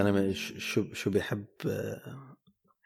الزلمه 0.00 0.32
شو 0.32 0.94
شو 0.94 1.10
بيحب 1.10 1.46
آه، 1.66 2.36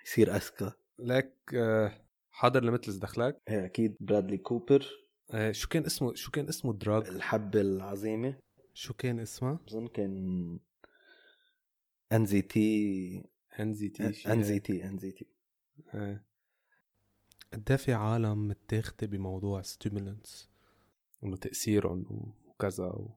يصير 0.07 0.37
أذكى. 0.37 0.73
لك 0.99 1.35
آه، 1.55 1.93
حاضر 2.31 2.65
لمثل 2.65 2.99
دخلك 2.99 3.43
إيه 3.49 3.65
أكيد. 3.65 3.97
برادلي 4.01 4.39
كوبر. 4.39 4.87
آه، 5.31 5.53
شو 5.53 5.69
كان 5.69 5.85
اسمه 5.85 6.15
شو 6.15 6.31
كان 6.31 6.49
اسمه 6.49 6.73
دراج 6.73 7.09
الحبه 7.09 7.61
العظيمة. 7.61 8.39
شو 8.75 8.95
كان 8.95 9.21
اسمها 9.21 9.59
بظن 9.67 9.87
كان 9.87 10.59
ان 12.13 12.27
زي 12.27 12.43
تي 12.43 13.25
ان 13.61 13.75
زي 13.75 13.89
تي 13.89 14.33
ان 14.33 14.43
زي 14.43 14.59
تي 14.59 14.85
ان 14.85 14.99
زي 14.99 15.11
تي 15.13 15.27
قد 17.53 17.77
في 17.77 17.93
عالم 17.93 18.49
متاخدة 18.49 19.07
بموضوع 19.07 19.63
ستيمولنتس 19.63 20.49
إنه 21.25 21.37
تأثيرهم 21.37 22.33
وكذا 22.47 22.85
و... 22.85 23.11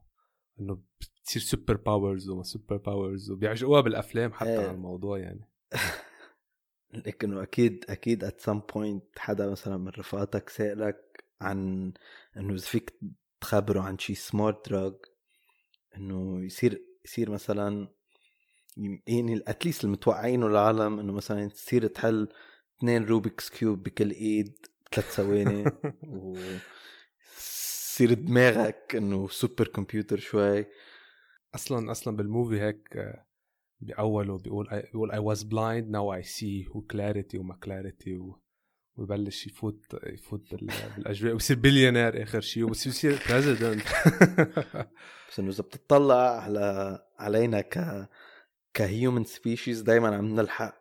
إنه 0.59 0.81
بتصير 1.01 1.41
super 1.41 1.75
powers 1.75 2.29
وما 2.29 2.43
super 2.43 2.77
powers 2.77 3.31
وبيعجقوها 3.31 3.81
بالأفلام 3.81 4.33
حتى 4.33 4.49
إيه. 4.49 4.59
على 4.59 4.71
الموضوع 4.71 5.19
يعني 5.19 5.49
لكنه 7.07 7.43
أكيد 7.43 7.85
أكيد 7.89 8.23
at 8.23 8.41
some 8.41 8.59
point 8.59 9.19
حدا 9.19 9.49
مثلا 9.49 9.77
من 9.77 9.87
رفقاتك 9.87 10.49
سألك 10.49 11.25
عن 11.41 11.93
إنه 12.37 12.53
إذا 12.53 12.65
فيك 12.65 12.99
تخبره 13.41 13.81
عن 13.81 13.97
شي 13.97 14.15
smart 14.15 14.69
drug 14.69 14.93
إنه 15.97 16.45
يصير 16.45 16.81
يصير 17.05 17.29
مثلا 17.29 17.87
يعني 19.07 19.43
at 19.47 19.57
least 19.57 19.83
المتوقعينه 19.83 20.47
العالم 20.47 20.99
إنه 20.99 21.13
مثلا 21.13 21.49
تصير 21.49 21.87
تحل 21.87 22.27
اثنين 22.77 23.05
Rubik's 23.05 23.49
cube 23.49 23.83
بكل 23.83 24.11
إيد 24.11 24.65
ثلاث 24.93 25.15
ثواني 25.15 25.65
و 26.07 26.37
يصير 27.97 28.13
دماغك 28.13 28.95
إنه 28.95 29.27
super 29.27 29.67
computer 29.67 30.19
شوي 30.19 30.65
أصلا 31.55 31.91
أصلا 31.91 32.17
بال 32.17 32.30
movie 32.30 32.61
هيك 32.61 32.97
آه، 32.97 33.25
باوله 33.81 34.37
بيقول 34.37 34.67
بيقول 34.93 35.11
I 35.11 35.35
was 35.35 35.39
blind 35.43 35.91
now 35.91 36.23
I 36.23 36.29
see 36.29 36.75
و 36.75 36.83
clarity 36.83 37.37
وما 37.37 37.55
clarity. 37.55 38.19
ويبلش 38.95 39.47
يفوت 39.47 39.81
يفوت 40.03 40.55
بال... 40.55 40.69
بالأجواء 40.97 41.33
ويصير 41.33 41.57
بليونير 41.57 42.23
آخر 42.23 42.41
شيء 42.41 42.63
وبصير 42.63 42.91
يصير 42.91 43.19
president 43.29 43.83
بس 45.29 45.39
إنه 45.39 45.49
إذا 45.49 45.63
بتطلع 45.63 46.41
على 46.41 46.99
علينا 47.19 47.61
ك 47.61 48.07
ك 48.73 48.81
human 48.81 49.23
species 49.23 49.81
دائما 49.81 50.15
عم 50.15 50.35
نلحق 50.35 50.75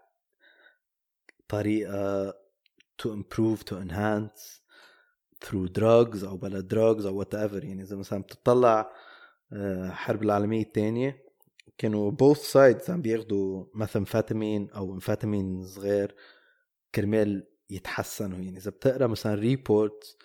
طريقة 1.48 2.30
to 3.02 3.08
improve 3.08 3.64
to 3.64 3.74
enhance 3.74 4.65
through 5.46 5.68
drugs 5.78 6.24
أو 6.24 6.36
بلا 6.36 6.68
drugs 6.74 7.06
أو 7.06 7.24
whatever. 7.24 7.64
يعني 7.64 7.82
إذا 7.82 7.96
مثلا 7.96 8.22
بتطلع 8.22 8.92
آه، 9.52 9.90
حرب 9.90 10.22
العالمية 10.22 10.62
الثانية 10.62 11.22
كانوا 11.78 12.12
both 12.12 12.38
sides 12.38 12.90
عم 12.90 13.02
بياخذوا 13.02 13.64
مثامفيتامين 13.74 14.70
أو 14.70 14.94
امفيتامين 14.94 15.64
صغير 15.64 16.14
كرمال 16.94 17.46
يتحسنوا. 17.70 18.38
يعني 18.38 18.58
إذا 18.58 18.70
بتقرأ 18.70 19.06
مثلا 19.06 19.34
report 19.34 20.16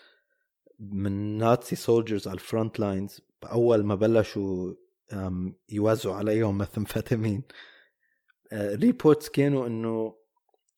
من 0.80 1.38
Nazi 1.38 1.76
soldiers 1.76 2.28
على 2.28 2.36
ال 2.36 2.43
front 2.43 2.80
lines 2.80 3.22
اول 3.44 3.84
ما 3.84 3.96
بلشوا 3.96 4.74
يوزعوا 5.70 6.16
عليهم 6.16 6.58
مثامفيتامين 6.62 7.44
ريبورتس 8.54 9.30
كانوا 9.30 9.68
إنه 9.68 10.21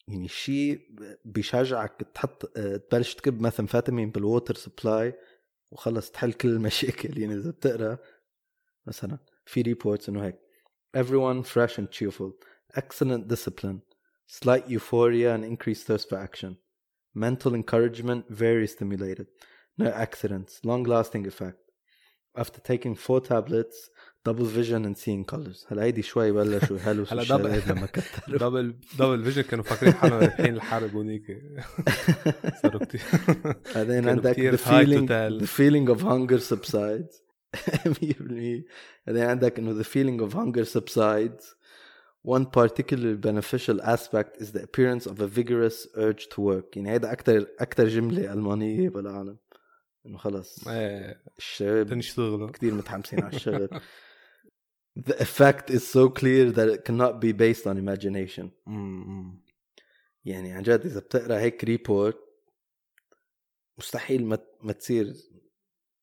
يعني 0.07 0.27
شيء 0.27 0.81
بيشجعك 1.25 2.07
تحط 2.13 2.57
آه، 2.57 2.77
تبلش 2.77 3.13
تكب 3.13 3.41
مثامفيتامين 3.41 4.11
بالووتر 4.11 4.55
سبلاي 4.55 5.13
وخلص 5.71 6.11
تحل 6.11 6.33
كل 6.33 6.49
المشاكل 6.49 7.17
يعني 7.17 7.33
اذا 7.33 7.51
بتقرا 7.51 7.97
مثلا 8.87 9.17
في 9.45 9.61
ريبورتس 9.61 10.09
انه 10.09 10.25
هيك 10.25 10.39
everyone 10.97 11.43
fresh 11.43 11.77
and 11.77 11.87
cheerful 11.89 12.31
excellent 12.77 13.27
discipline 13.27 13.79
slight 14.27 14.67
euphoria 14.67 15.35
and 15.35 15.43
increased 15.43 15.87
thirst 15.87 16.09
for 16.09 16.17
action 16.17 16.57
mental 17.15 17.53
encouragement 17.55 18.23
very 18.29 18.67
stimulated 18.67 19.27
no 19.77 19.87
accidents 20.05 20.51
long 20.63 20.83
lasting 20.83 21.25
effect 21.31 21.63
after 22.43 22.59
taking 22.71 22.95
four 22.95 23.19
tablets 23.21 23.77
double 24.29 24.45
vision 24.45 24.85
and 24.85 24.97
seeing 24.97 25.23
colors. 25.33 25.65
هلا 25.71 25.83
هيدي 25.83 26.01
شوي 26.01 26.31
بلشوا 26.31 26.77
يهلوسوا 26.77 27.05
هلا 27.09 27.23
double- 27.23 27.69
لما 27.71 27.85
كتروا. 27.85 28.37
double 28.37 28.75
double 28.99 29.23
vision 29.23 29.41
كانوا 29.41 29.63
فاكرين 29.63 29.93
حالهم 29.93 30.19
رايحين 30.19 30.53
الحرب 30.55 30.95
هونيك 30.95 31.41
صاروا 32.63 32.85
كثير 32.85 33.01
بعدين 33.75 34.09
عندك 34.09 34.35
to 34.35 34.57
tell. 34.57 35.39
the 35.43 35.47
feeling 35.47 35.89
of 35.95 36.01
hunger 36.01 36.39
subsides. 36.39 37.23
100% 37.87 38.63
بعدين 39.07 39.23
عندك 39.23 39.59
إنه 39.59 39.83
the 39.83 39.85
feeling 39.85 40.21
of 40.29 40.33
hunger 40.33 40.65
subsides. 40.65 41.43
One 42.25 42.45
particularly 42.45 43.17
beneficial 43.29 43.81
aspect 43.95 44.31
is 44.41 44.47
the 44.53 44.63
appearance 44.67 45.05
of 45.11 45.19
a 45.19 45.27
vigorous 45.27 45.87
urge 45.97 46.23
to 46.33 46.41
work. 46.41 46.75
يعني 46.77 46.91
هيدا 46.91 47.11
أكثر 47.11 47.45
أكثر 47.59 47.87
جملة 47.87 48.33
ألمانية 48.33 48.89
بالعالم. 48.89 49.37
إنه 50.05 50.17
خلص. 50.17 50.67
إيه. 50.67 51.21
الشباب 51.37 51.87
تنشتغلوا 51.89 52.51
كثير 52.51 52.73
متحمسين 52.73 53.23
على 53.23 53.35
الشغل 53.35 53.69
the 54.95 55.19
effect 55.21 55.69
is 55.69 55.87
so 55.87 56.09
clear 56.09 56.51
that 56.51 56.67
it 56.69 56.85
cannot 56.85 57.19
be 57.19 57.31
based 57.31 57.65
on 57.67 57.77
imagination. 57.77 58.51
يعني 60.25 60.53
عن 60.53 60.63
جد 60.63 60.85
إذا 60.85 60.99
بتقرأ 60.99 61.39
هيك 61.39 61.63
report 61.63 62.19
مستحيل 63.77 64.25
ما 64.25 64.37
ما 64.61 64.73
تصير 64.73 65.13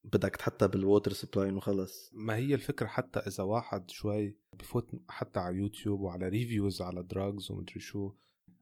بدك 0.04 0.36
تحطها 0.36 0.66
بال 0.66 0.79
water 0.79 1.12
supply 1.12 1.48
إنه 1.48 1.60
خلص. 1.60 2.10
ما 2.12 2.36
هي 2.36 2.54
الفكرة 2.54 2.86
حتى 2.86 3.18
إذا 3.18 3.44
واحد 3.44 3.90
شوي 3.90 4.36
بفوت 4.58 4.90
حتى 5.08 5.40
على 5.40 5.56
يوتيوب 5.56 6.00
وعلى 6.00 6.28
reviews 6.28 6.82
على 6.82 7.02
drugs 7.02 7.50
ومدري 7.50 7.80
شو 7.80 8.12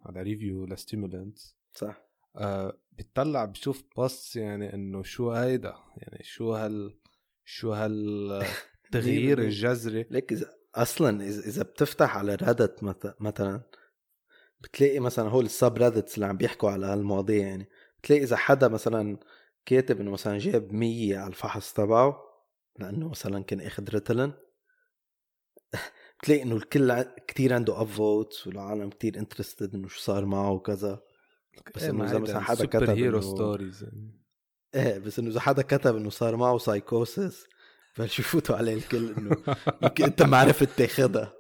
على 0.07 0.23
review 0.23 0.65
ل 0.65 0.73
stimulants 0.73 1.57
صح. 1.75 2.09
آه 2.37 2.79
بتطلع 2.93 3.45
بشوف 3.45 3.85
post 3.97 4.37
يعني 4.37 4.75
إنه 4.75 5.03
شو 5.03 5.31
هيدا؟ 5.31 5.75
يعني 5.97 6.25
شو 6.25 6.53
هال 6.53 6.99
شو 7.45 7.75
هالتغيير 8.95 9.39
الجذري 9.39 10.07
ليك 10.11 10.33
اذا 10.33 10.55
أصلا 10.75 11.25
اذا 11.29 11.63
بتفتح 11.63 12.17
على 12.17 12.35
Reddit 12.35 12.85
مثلا 13.21 13.63
بتلاقي 14.61 15.01
مثلا 15.01 15.29
هول 15.29 15.45
ال 15.45 15.79
subreddits 15.79 16.15
اللي 16.15 16.27
عم 16.27 16.37
بيحكوا 16.37 16.71
على 16.71 16.87
هالمواضيع 16.87 17.47
يعني 17.47 17.69
بتلاقي 17.99 18.23
إذا 18.23 18.37
حدا 18.37 18.69
مثلا 18.69 19.19
كاتب 19.67 20.01
إنه 20.01 20.11
مثلا 20.11 20.39
جاب 20.39 20.73
100 20.73 21.17
على 21.17 21.29
الفحص 21.29 21.73
تبعه 21.73 22.25
لأنه 22.79 23.09
مثلا 23.09 23.45
كان 23.45 23.61
أخذ 23.61 23.89
Ritalin. 23.89 24.33
بتلاقي 26.23 26.43
إنه 26.43 26.57
الكل 26.57 27.03
كتير 27.03 27.55
عنده 27.55 27.81
upvotes 27.81 28.47
والعالم 28.47 28.91
كتير 28.91 29.19
interested 29.19 29.75
إنه 29.75 29.89
شو 29.89 30.01
صار 30.01 30.25
معه 30.25 30.51
وكذا. 30.51 31.01
بس 31.75 31.83
إيه، 31.83 31.91
إذا 31.91 32.07
هيدا 32.07 32.19
مثلا 32.19 32.41
حدا 32.41 32.67
كتب 32.67 32.91
hero 32.91 33.21
إنه- 33.21 33.25
stories 33.25 33.87
إيه 34.75 34.99
بس 34.99 35.19
إنه 35.19 35.31
إذا 35.31 35.41
حدا 35.41 35.63
كتب 35.63 35.97
إنه 35.97 36.11
صار 36.11 36.37
معه 36.37 36.59
سايكوسس 36.59 37.47
بلشوا 37.99 38.25
يفوتوا 38.25 38.57
عليه 38.57 38.75
الكل 38.75 39.15
إنه 39.19 39.37
يمكن 39.83 40.05
أنت 40.05 40.23
ما 40.23 40.37
عرفت 40.37 40.69
تاخدها. 40.79 41.33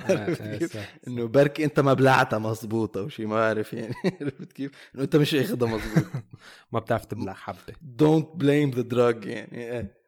عرفت 0.00 0.40
آه، 0.76 0.80
آه،. 0.80 0.88
إنه 1.08 1.26
بركي 1.26 1.64
أنت 1.64 1.80
ما 1.80 1.92
بلعتها 1.92 2.38
مزبوط 2.38 2.96
أو 2.96 3.08
شيء 3.08 3.26
ما 3.26 3.36
بعرف 3.36 3.72
يعني 3.72 3.94
عرفت 4.20 4.52
كيف؟ 4.52 4.70
إنه 4.94 5.04
أنت 5.04 5.16
مش 5.16 5.34
اخذها 5.34 5.68
مزبوط. 5.68 6.04
ما 6.72 6.80
بتعرف 6.80 7.04
تبلع 7.04 7.32
حبة. 7.32 7.74
don't 7.82 8.28
blame 8.34 8.70
the 8.70 8.82
drug 8.82 9.24
يعني 9.24 9.72
إيه. 9.72 9.98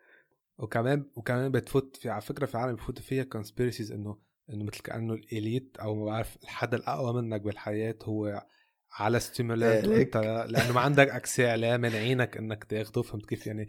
وكمان 0.59 1.05
وكمان 1.17 1.51
بتفوت 1.51 1.97
في 1.97 2.11
على 2.11 2.21
فكرة 2.21 2.47
في 2.47 2.59
عالم 2.59 2.75
بفوتوا 2.75 3.03
فيها 3.03 3.25
conspiracies 3.25 3.93
انه 3.93 4.19
إنه 4.51 4.65
مثل 4.65 4.81
كأنه 4.81 5.15
ال 5.15 5.25
elite 5.25 5.77
أو 5.81 5.95
ما 5.95 6.05
بعرف 6.05 6.37
الحدا 6.43 6.77
الأقوى 6.77 7.23
منك 7.23 7.41
بالحياة 7.41 7.99
هو 8.03 8.47
على 8.93 9.21
stimulant 9.21 9.85
إيه، 9.89 9.99
وانت 9.99 10.17
لأنه 10.51 10.73
ما 10.73 10.81
عندك 10.81 11.09
access 11.09 11.47
عليه 11.47 11.77
مانعينك 11.77 12.37
إنك 12.37 12.65
تاخده 12.65 13.03
فهمت 13.03 13.27
كيف؟ 13.27 13.47
يعني 13.47 13.69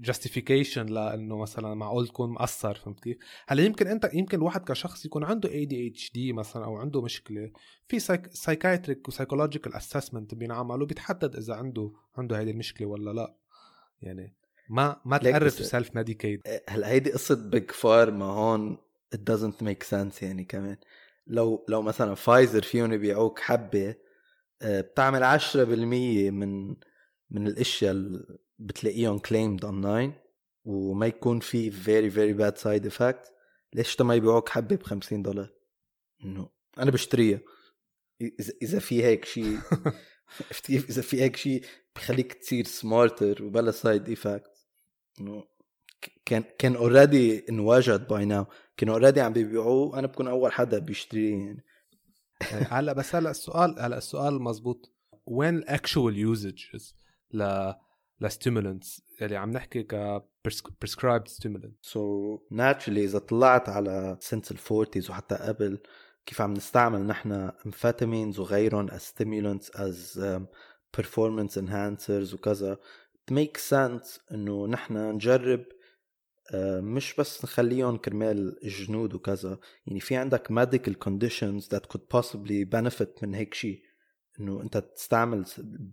justification 0.00 0.86
لإنه 0.86 1.38
مثلا 1.38 1.74
معقول 1.74 2.08
تكون 2.08 2.30
مقصر 2.30 2.74
فهمت 2.74 3.00
كيف؟ 3.00 3.16
هلأ 3.46 3.62
يمكن 3.62 3.86
أنت 3.86 4.10
يمكن 4.14 4.38
الواحد 4.38 4.64
كشخص 4.64 5.04
يكون 5.06 5.24
عنده 5.24 5.48
ADHD 5.50 6.32
مثلا 6.32 6.64
أو 6.64 6.76
عنده 6.76 7.02
مشكلة 7.02 7.50
في 7.88 7.98
psychiatric 8.32 9.08
و 9.08 9.13
psychological 9.13 9.74
assessment 9.74 10.34
بينعمل 10.34 10.82
وبيتحدد 10.82 11.36
إذا 11.36 11.54
عنده 11.54 11.92
عنده 12.16 12.40
هذه 12.40 12.50
المشكلة 12.50 12.86
ولا 12.86 13.10
لأ. 13.10 13.34
يعني 14.02 14.34
ما 14.68 14.96
ما 15.04 15.18
بس- 15.18 15.62
self 15.62 15.96
medicate 15.96 16.40
هلأ 16.68 16.88
هيدي 16.88 17.12
قصة 17.12 17.34
Big 17.34 17.70
Pharma 17.70 18.24
هون 18.24 18.76
it 19.14 19.18
doesn't 19.30 19.64
make 19.64 19.86
sense 19.90 20.22
يعني 20.22 20.44
كمان. 20.44 20.76
لو 21.26 21.66
لو 21.68 21.82
مثلا 21.82 22.14
فايزر 22.14 22.62
فيهم 22.62 22.92
يبيعوك 22.92 23.38
حبة 23.38 23.88
آه، 23.88 23.96
بتعمل 24.62 25.40
10% 25.40 25.54
من 26.30 26.68
من 27.30 27.46
الأشياء 27.46 27.92
اللي 27.92 28.38
بتلاقيهم 28.58 29.18
claimed 29.18 29.60
online 29.60 30.12
وما 30.64 31.06
يكون 31.06 31.40
في 31.40 31.70
very 31.70 32.14
very 32.14 32.40
bad 32.40 32.62
side 32.62 32.92
effect. 32.92 33.30
ليش 33.74 34.00
ما 34.00 34.14
يبيعوك 34.14 34.48
حبة 34.48 34.76
ب 34.76 34.82
50 34.82 35.22
دولار؟ 35.22 35.50
إنه 36.24 36.48
أنا 36.78 36.90
بشتريها. 36.90 37.40
إذا 38.62 38.78
في 38.78 39.04
هيك 39.04 39.24
شيء 39.24 39.58
عرفت 40.40 40.66
كيف؟ 40.66 40.88
إذا 40.90 41.02
في 41.02 41.22
هيك 41.22 41.36
شيء 41.36 41.64
بخليك 41.96 42.32
تصير 42.32 42.64
smarter 42.64 43.44
وبلا 43.44 43.70
side 43.70 44.08
effect 44.08 44.66
إنه 45.20 45.44
كان 46.24 46.44
كان 46.58 46.76
already 46.76 47.48
انوجد 47.48 48.08
by 48.08 48.24
now 48.24 48.46
كانوا 48.76 48.94
already 48.94 49.20
عم 49.20 49.32
بيبيعوه 49.32 49.98
أنا 49.98 50.06
بكون 50.06 50.28
أول 50.28 50.52
حدا 50.52 50.78
بيشتريه 50.78 51.30
يعني. 51.30 51.64
هلا 52.52 52.92
بس 52.92 53.14
هلا 53.14 53.30
السؤال 53.30 53.80
هلا 53.80 53.98
السؤال 53.98 54.42
مزبوط. 54.42 54.92
وين 55.26 55.56
ال 55.56 55.65
actual 55.65 56.18
usages 56.18 56.96
ل 57.32 57.72
ل 58.20 58.27
stimulants 58.27 59.02
اللي 59.22 59.36
عم 59.36 59.50
نحكي 59.50 59.82
ك 59.82 60.22
prescribed 60.48 61.28
stimulant 61.28 61.72
so 61.82 62.36
so, 62.36 62.40
naturally 62.54 62.88
إذا 62.88 63.18
طلعت 63.18 63.68
على 63.68 64.16
since 64.20 64.52
ال 64.52 64.59
forties 64.59 65.10
وحتى 65.10 65.34
قبل 65.34 65.78
كيف 66.26 66.40
عم 66.40 66.52
نستعمل 66.52 67.06
نحن 67.06 67.32
amphetamines 67.66 68.38
وغيرهم 68.38 68.88
as 68.88 69.00
stimulants 69.00 69.68
as 69.70 70.18
um, 70.18 70.46
performance 70.96 71.56
enhancers 71.56 72.34
وكذا 72.34 72.78
it 73.14 73.34
makes 73.34 73.60
sense 73.60 74.32
إنه 74.32 74.66
نحن 74.66 74.96
نجرب 74.96 75.64
آه، 76.52 76.80
مش 76.80 77.14
بس 77.14 77.44
نخليهم 77.44 77.96
كرمال 77.96 78.64
الجنود 78.64 79.14
وكذا. 79.14 79.58
يعني 79.86 80.00
في 80.00 80.16
عندك 80.16 80.48
medical 80.52 80.94
conditions 81.08 81.64
that 81.68 81.82
could 81.92 82.18
possibly 82.18 82.64
benefit 82.64 83.22
من 83.22 83.34
هيك 83.34 83.54
شيء 83.54 83.82
إنه 84.40 84.62
أنت 84.62 84.76
تستعمل 84.76 85.46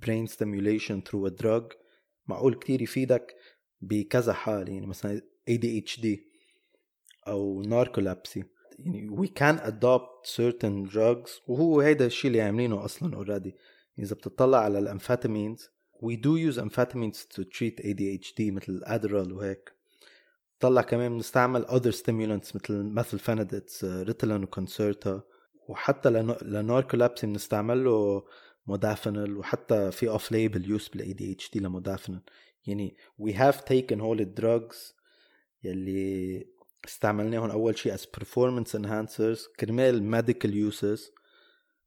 brain 0.05 0.31
stimulation 0.31 1.01
through 1.09 1.31
a 1.31 1.43
drug. 1.43 1.75
معقول 2.27 2.55
كتير 2.55 2.81
يفيدك 2.81 3.35
بكذا 3.81 4.33
حال. 4.33 4.69
يعني 4.69 4.87
مثلا 4.87 5.21
ADHD 5.49 6.07
أو 7.27 7.63
narcolepsy. 7.63 8.43
يعني 8.79 9.09
we 9.17 9.27
can 9.27 9.59
adopt 9.59 10.27
certain 10.27 10.91
drugs. 10.93 11.31
وهو 11.47 11.81
هيدا 11.81 12.05
الشيء 12.05 12.31
اللي 12.31 12.41
عاملينه 12.41 12.85
أصلا 12.85 13.23
already. 13.23 13.51
يعني 13.97 14.07
إذا 14.07 14.15
بتطلع 14.15 14.57
على 14.57 14.79
الامفيتامينز 14.79 15.69
we 16.03 16.15
do 16.15 16.35
use 16.35 16.57
amphetamines 16.57 17.27
to 17.35 17.43
treat 17.43 17.79
ADHD 17.79 18.39
مثل 18.39 18.81
Adderall 18.87 19.31
وهيك. 19.31 19.80
طلع 20.61 20.81
كمان 20.81 21.13
بنستعمل 21.13 21.65
other 21.65 21.95
stimulants 21.95 22.55
مثل 22.55 22.95
methylphenidates 22.95 23.83
Ritalin 23.83 24.43
و 24.43 24.52
Concerta 24.52 25.21
وحتى 25.67 26.09
ل 26.41 26.49
narcolepsy 26.49 27.27
بنستعمل 27.27 27.83
له 27.83 28.23
modafinil 28.67 29.37
وحتى 29.37 29.91
في 29.91 30.09
off-label 30.09 30.69
use 30.69 30.87
بال 30.87 31.13
ADHD 31.13 31.59
ل 31.59 31.65
modafinil. 31.65 32.21
يعني 32.67 32.95
have 33.27 33.55
taken 33.55 33.97
all 33.97 34.17
the 34.21 34.41
drugs 34.41 34.93
يلي 35.63 36.47
استعملناهم 36.85 37.49
أول 37.49 37.77
شيء 37.77 37.95
as 37.95 37.99
performance 37.99 38.71
enhancers 38.79 39.55
كرمال 39.59 40.23
medical 40.23 40.73
uses. 40.73 41.01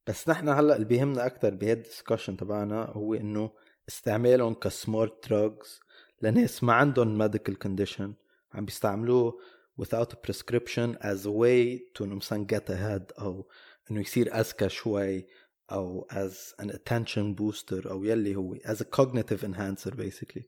بس 0.07 0.29
نحن 0.29 0.49
هلأ 0.49 0.75
اللي 0.77 0.87
بيهمنا 0.87 1.27
أكثر 1.27 1.55
بهيد 1.55 1.79
ال 1.79 1.84
discussion 1.84 2.37
تبعنا 2.37 2.85
هو 2.85 3.15
إنه 3.15 3.51
استعمالهم 3.89 4.55
ك 4.55 4.67
smart 4.67 5.29
drugs 5.29 5.81
لناس 6.23 6.65
ما 6.65 6.73
عندهم 6.73 7.29
medical 7.29 7.55
condition. 7.67 8.24
عم 8.55 8.65
بيستعملوه 8.65 9.39
without 9.81 10.13
a 10.13 10.17
prescription 10.17 10.97
as 11.01 11.27
a 11.27 11.31
way 11.31 11.81
to 11.95 12.03
إنه 12.03 12.15
مثلا 12.15 12.47
get 12.47 12.69
ahead 12.69 13.21
أو 13.21 13.49
إنه 13.91 14.01
يصير 14.01 14.41
أذكى 14.41 14.69
شوي 14.69 15.27
أو 15.73 16.09
as 16.11 16.65
an 16.65 16.69
attention 16.69 17.35
booster 17.35 17.87
أو 17.87 18.05
يلي 18.05 18.37
هو 18.37 18.55
as 18.55 18.81
a 18.81 18.85
cognitive 18.85 19.45
enhancer 19.45 19.91
basically. 19.91 20.45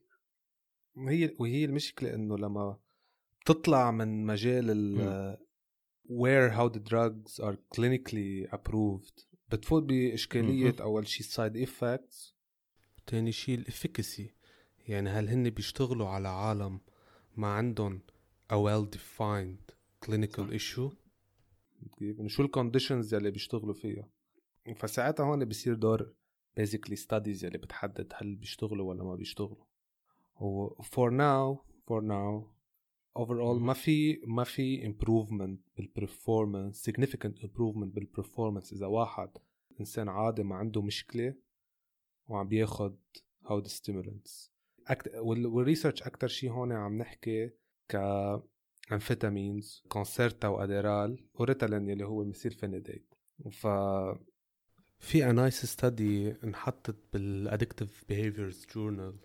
وهي 0.95 1.35
وهي 1.39 1.65
المشكلة 1.65 2.13
إنه 2.13 2.37
لما 2.37 2.79
تطلع 3.45 3.91
من 3.91 4.25
مجال 4.25 4.69
ال 4.69 5.37
where 6.09 6.49
how 6.51 6.69
the 6.69 6.79
drugs 6.79 7.39
are 7.39 7.57
clinically 7.75 8.47
approved 8.51 9.25
بتفوت 9.51 9.83
بإشكالية 9.83 10.75
أول 10.79 11.07
شيء 11.07 11.19
ال 11.19 11.27
side 11.27 11.57
effects 11.57 12.35
تاني 13.07 13.31
شيء 13.31 13.57
ال 13.59 13.67
efficacy 13.67 14.33
يعني 14.79 15.09
هل 15.09 15.29
هن 15.29 15.49
بيشتغلوا 15.49 16.07
على 16.07 16.27
عالم 16.27 16.79
ما 17.37 17.47
عندهم 17.47 18.01
a 18.53 18.55
well 18.55 18.85
defined 18.95 19.73
clinical 20.05 20.53
issue. 20.59 20.95
كيف 21.97 22.27
شو 22.27 22.43
ال 22.43 22.49
conditions 22.49 23.13
اللي 23.13 23.31
بيشتغلوا 23.31 23.73
فيها؟ 23.73 24.09
فساعتها 24.75 25.25
هون 25.25 25.45
بصير 25.45 25.73
دور 25.73 26.13
basically 26.59 26.95
studies 26.95 27.43
اللي 27.43 27.57
بتحدد 27.57 28.13
هل 28.15 28.35
بيشتغلوا 28.35 28.89
ولا 28.89 29.03
ما 29.03 29.15
بيشتغلوا. 29.15 29.65
و 30.41 30.69
for 30.83 31.11
now 31.11 31.59
for 31.89 32.01
now 32.01 32.57
overall 33.19 33.59
ما 33.59 33.73
في 33.73 34.21
ما 34.25 34.43
في 34.43 34.93
improvement 34.93 35.81
بال 35.81 35.95
performance 35.95 36.75
significant 36.89 37.43
improvement 37.43 37.99
بال 37.99 38.10
performance. 38.10 38.73
إذا 38.73 38.85
واحد 38.85 39.29
إنسان 39.79 40.09
عادي 40.09 40.43
ما 40.43 40.55
عنده 40.55 40.81
مشكلة 40.81 41.35
وعم 42.27 42.47
بياخد 42.47 42.97
هود 43.45 43.67
stimulants. 43.67 44.56
أكت... 44.87 45.15
وال 45.15 45.33
research 45.33 46.03
أكثر 46.03 46.27
شيء 46.27 46.51
هون 46.51 46.71
عم 46.71 46.97
نحكي 46.97 47.49
ك 47.89 47.95
amphetamines 48.91 49.83
Concerta 49.89 50.47
و 50.47 50.55
Adderall 50.55 51.23
و 51.33 51.40
Ritalin 51.40 51.89
اللي 51.89 52.05
هو 52.05 52.23
methylphenidate 52.23 53.15
ف 53.51 53.67
في 54.99 55.31
nice 55.31 55.65
study 55.65 56.35
انحطت 56.43 56.95
بال 57.13 57.29
addictive 57.29 58.03
behaviors 58.11 58.73
journal 58.73 59.15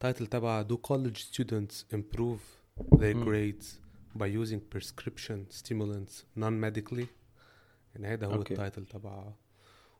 title 0.00 0.26
تبعها 0.26 0.68
Do 0.68 0.76
college 0.76 1.18
students 1.18 1.94
improve 1.94 2.40
their 2.98 3.14
grades 3.14 3.66
by 4.18 4.26
using 4.26 4.60
prescription 4.74 5.38
stimulants 5.50 6.24
non-medically 6.36 7.06
يعني 7.94 8.06
هذا 8.06 8.26
هو 8.26 8.44
okay. 8.44 8.50
ال 8.50 8.56
title 8.56 8.86
تبعها 8.86 9.36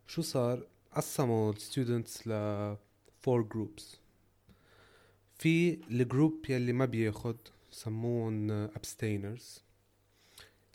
شو 0.06 0.22
صار؟ 0.22 0.66
قسموا 0.92 1.52
ال 1.52 1.61
students 1.61 2.28
ل 2.28 2.32
four 3.20 3.42
groups 3.42 4.00
في 5.38 5.78
ال 5.90 5.99
group 5.99 6.44
يلي 6.48 6.72
ما 6.72 6.84
بياخد 6.84 7.36
سموهم 7.70 8.68
abstainers. 8.68 9.60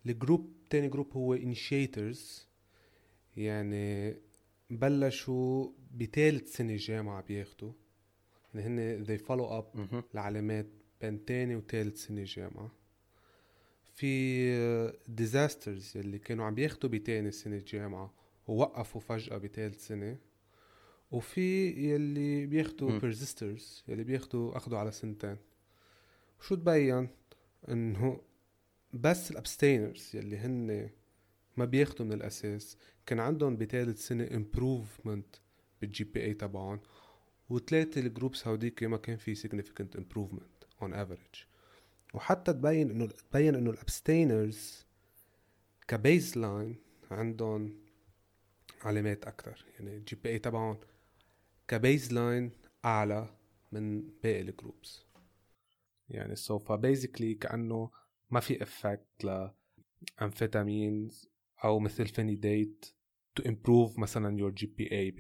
ال 0.06 0.14
group 0.14 0.54
تاني 0.70 0.88
group 0.88 1.14
هو 1.14 1.38
initiators. 1.38 2.20
يعني 3.38 4.16
بلشوا 4.70 5.70
بثالث 6.00 6.56
سنة 6.56 6.76
جامعة 6.76 7.22
بياخدوا. 7.22 7.72
يعني 8.56 8.68
هن 8.68 9.06
they 9.06 9.20
follow 9.20 9.62
up 9.62 9.78
العلامات 10.14 10.68
بين 11.02 11.26
تاني 11.26 11.56
وثالث 11.56 12.06
سنة 12.06 12.24
جامعة. 12.24 12.72
في 13.96 14.94
desisters 15.08 15.98
اللي 15.98 16.20
كانوا 16.20 16.46
عم 16.46 16.56
بياخدوا 16.56 16.90
بتاني 16.90 17.32
سنة 17.32 17.64
جامعة 17.68 18.14
ووقفوا 18.48 19.02
فجأة 19.02 19.38
بثالث 19.38 19.88
سنة. 19.88 20.18
وفي 21.14 21.70
يلي 21.70 22.46
بياخدوا 22.46 23.00
persisters 23.00 23.84
يلي 23.88 24.04
بياخدوا 24.04 24.58
أخدوا 24.58 24.78
على 24.78 24.92
سنتين. 24.92 25.38
شو 26.42 26.56
تبين؟ 26.56 27.08
إنه 27.70 28.22
بس 28.94 29.32
ال 29.32 29.39
abstainers 29.39 30.12
يلي 30.14 30.38
هن 30.38 30.90
ما 31.58 31.66
بياخدوا 31.66 32.06
من 32.06 32.14
الأساس 32.14 32.78
كان 33.06 33.20
عندهم 33.20 33.58
بثالث 33.58 34.08
سنة 34.08 34.30
improvement 34.34 35.36
بال 35.82 36.04
GPA 36.04 36.34
تبعهم 36.34 36.80
وثلاثه 37.50 38.02
ال 38.02 38.08
groups 38.08 38.48
هوديك 38.48 38.84
ما 38.84 38.98
كان 38.98 39.18
في 39.18 39.36
significant 39.36 40.00
improvement 40.00 40.86
on 40.86 40.94
average. 40.94 41.46
وحتى 42.14 42.54
تبين 42.54 42.92
إنه 42.92 43.08
تبين 43.08 43.56
إنه 43.56 43.70
ال 43.70 43.80
abstainers 43.80 44.76
ك 44.76 44.86
baseline 45.88 46.76
عندهم 47.12 47.74
علامات 48.82 49.26
أكثر 49.26 49.66
يعني 49.80 49.98
ال 49.98 50.16
GPA 50.24 50.40
تبعهم 50.40 50.78
ك 51.68 52.14
baseline 52.14 52.52
أعلى 52.86 53.38
من 53.72 54.02
باقي 54.02 54.42
ال 54.42 54.50
groups. 54.50 55.06
يعني 56.10 56.36
so 56.36 56.60
ف 56.60 56.67
basically 56.67 57.34
كأنه 57.34 57.92
ما 58.32 58.40
في 58.40 58.64
effect 58.64 59.26
ل 59.26 59.50
amphetamines 60.22 61.30
أو 61.64 61.80
methylphenidate 61.80 62.86
to 63.36 63.44
improve 63.44 64.00
مثلا 64.00 64.40
your 64.40 64.52
GPA 64.52 65.12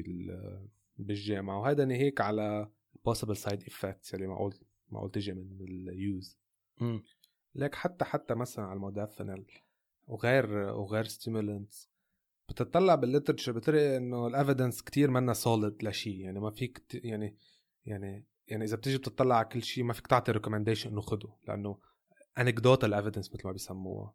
بالجامعة. 0.97 1.59
وهذا 1.59 1.85
ناهيك 1.85 2.21
على 2.21 2.71
possible 3.09 3.37
side 3.37 3.63
effects 3.63 4.13
اللي 4.13 4.27
معقول 4.27 4.55
معقول 4.89 5.11
تجي 5.11 5.33
من 5.33 5.61
ال 5.61 5.81
use 5.81 6.39
ليك 7.55 7.75
حتى 7.75 8.05
حتى 8.05 8.35
مثلا 8.35 8.65
على 8.65 8.75
ال 8.75 8.82
modafinil 8.82 9.45
وغير 10.07 10.57
وغير 10.57 11.03
stimulants 11.03 11.89
بتطلع 12.53 12.95
بال 12.95 13.05
literature 13.05 13.51
بتلاقي 13.51 13.97
إنه 13.97 14.27
ال 14.27 14.33
evidence 14.33 14.81
كتير 14.81 15.11
منا 15.11 15.33
solid 15.33 15.83
لشيء 15.83 16.19
يعني 16.19 16.39
ما 16.39 16.51
فيك 16.51 16.81
يعني 16.93 17.37
يعني 17.85 18.27
يعني 18.47 18.65
إذا 18.65 18.75
بتيجي 18.75 18.97
بتطلع 18.97 19.35
على 19.35 19.45
كل 19.45 19.63
شيء 19.63 19.83
ما 19.83 19.93
فيك 19.93 20.07
تعطي 20.07 20.31
recommendation 20.31 20.89
إنه 20.89 21.01
خده 21.01 21.29
لأنه 21.47 21.77
anecdotal 22.37 22.93
evidence 22.93 23.33
مثل 23.33 23.41
ما 23.45 23.51
بيسموها. 23.51 24.13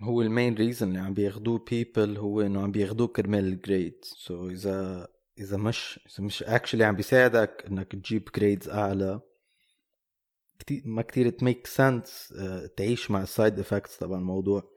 هو 0.00 0.22
ال 0.22 0.28
main 0.28 0.54
reason 0.54 0.88
اللي 0.88 0.98
عم 0.98 1.14
بياخدوه 1.14 1.64
people 1.70 2.16
هو 2.16 2.40
إنه 2.40 2.62
عم 2.62 2.72
بياخدوه 2.72 3.06
كرمال 3.06 3.44
ال 3.44 3.98
grade 4.02 4.48
so 4.48 4.50
so 4.50 4.52
إذا 4.52 5.08
إذا 5.38 5.56
مش 5.56 6.00
إذا 6.06 6.24
مش 6.24 6.42
actually 6.42 6.84
عم 6.84 6.96
بيساعدك 6.96 7.64
إنك 7.66 7.92
تجيب 7.92 8.28
grades 8.36 8.68
أعلى 8.68 9.20
كتير 10.58 10.82
ما 10.84 11.02
كتير 11.02 11.30
ت 11.30 11.37
make 11.37 11.66
sense 11.66 12.34
تعيش 12.76 13.10
مع 13.10 13.22
ال 13.22 13.29
side 13.29 13.58
effects 13.58 13.98
تبع 13.98 14.16
الموضوع. 14.16 14.75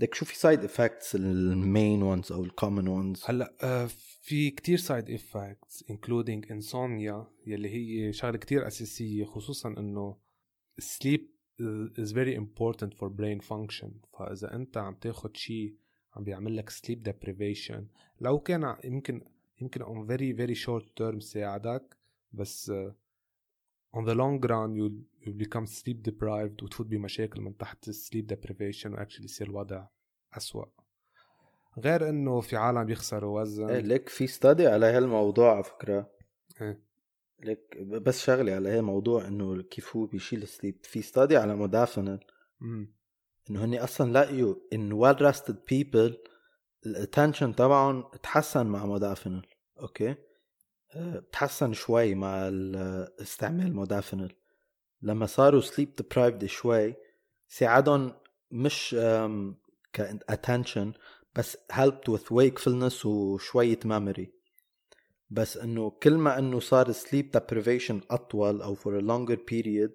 ليك 0.00 0.14
شو 0.14 0.24
في 0.24 0.36
side 0.36 0.64
effects 0.64 1.14
ال 1.14 1.32
main 1.32 2.02
ones 2.02 2.32
أو 2.32 2.44
ال 2.44 2.50
common 2.50 2.88
ones 2.88 3.22
هلأ 3.26 3.54
uh, 3.60 3.90
في 4.22 4.50
كتير 4.50 4.78
سايد 4.78 5.10
افكتس 5.10 5.84
including 5.90 6.52
insomnia 6.52 7.26
يلي 7.46 7.68
هي 7.68 8.12
شغلة 8.12 8.36
كتير 8.36 8.66
أساسية 8.66 9.24
خصوصا 9.24 9.68
إنه 9.68 10.16
السليب 10.78 11.34
is 11.98 12.12
very 12.12 12.34
important 12.34 12.94
for 12.94 13.08
brain 13.08 13.40
function. 13.40 13.90
فإذا 14.18 14.54
أنت 14.54 14.76
عم 14.76 14.94
تاخد 14.94 15.36
شيء 15.36 15.74
عم 16.16 16.24
بيعمل 16.24 16.56
لك 16.56 16.70
sleep 16.70 16.98
deprivation. 17.08 17.82
لو 18.20 18.38
كان 18.38 18.76
يمكن 18.84 19.24
يمكن 19.60 19.84
on 19.84 20.08
very 20.08 20.36
very 20.40 20.60
short 20.64 20.84
term 21.00 21.18
ساعدك 21.18 21.96
بس 22.32 22.70
uh, 22.70 22.92
on 23.94 24.04
the 24.04 24.14
long 24.14 24.40
run 24.52 24.74
you 24.74 24.86
you 25.24 25.32
become 25.32 25.66
sleep 25.66 26.02
deprived 26.10 26.62
وتفوت 26.62 26.86
بمشاكل 26.86 27.40
من 27.40 27.56
تحت 27.56 27.90
sleep 27.90 28.24
deprivation 28.32 28.86
وأكشلي 28.86 29.24
يصير 29.24 29.46
الوضع 29.46 29.86
أسوأ. 30.32 30.64
غير 31.78 32.08
إنه 32.08 32.40
في 32.40 32.56
عالم 32.56 32.84
بيخسروا 32.84 33.40
وزن. 33.40 33.68
إيه 33.70 33.80
ليك 33.80 34.08
في 34.08 34.26
ستادي 34.26 34.66
على 34.66 34.86
هالموضوع 34.86 35.54
على 35.54 35.64
فكرة. 35.64 36.10
إيه. 36.60 36.80
ليك 37.42 37.78
بس 37.82 38.24
شغلي 38.24 38.52
على 38.52 38.68
هالموضوع 38.68 39.28
إنه 39.28 39.62
كيف 39.62 39.96
هو 39.96 40.06
بيشيل 40.06 40.42
ال 40.42 40.48
sleep 40.48 40.78
في 40.82 41.02
study 41.02 41.36
على 41.36 41.56
modafinil 41.56 42.20
إنه 43.50 43.64
هني 43.64 43.84
أصلا 43.84 44.12
لقيوا 44.12 44.54
in 44.72 44.92
well 44.92 45.22
rested 45.22 45.64
people 45.68 46.18
ال 46.86 46.93
attention 46.93 47.54
تبعهم 47.54 48.04
تحسن 48.22 48.66
مع 48.66 48.86
modafinil 48.86 49.46
أوكي؟ 49.80 50.14
تحسن 51.32 51.72
شوي 51.72 52.14
مع 52.14 52.50
استعمال 53.20 53.74
modafinil 53.74 54.32
لما 55.02 55.26
صاروا 55.26 55.60
sleep 55.60 55.94
deprived 55.94 56.44
شوي 56.44 56.94
ساعدهم 57.48 58.12
مش 58.50 58.96
ك 59.92 60.02
attention 60.02 60.92
بس 61.34 61.56
helped 61.72 62.08
with 62.10 62.32
wakefulness 62.32 63.06
وشوية 63.06 63.80
memory. 63.84 64.26
بس 65.30 65.56
إنه 65.56 65.90
كل 65.90 66.14
ما 66.14 66.38
إنه 66.38 66.60
صار 66.60 66.92
sleep 66.92 67.26
deprivation 67.36 67.94
أطول 68.10 68.62
أو 68.62 68.76
for 68.76 69.00
a 69.00 69.02
longer 69.02 69.36
period 69.36 69.90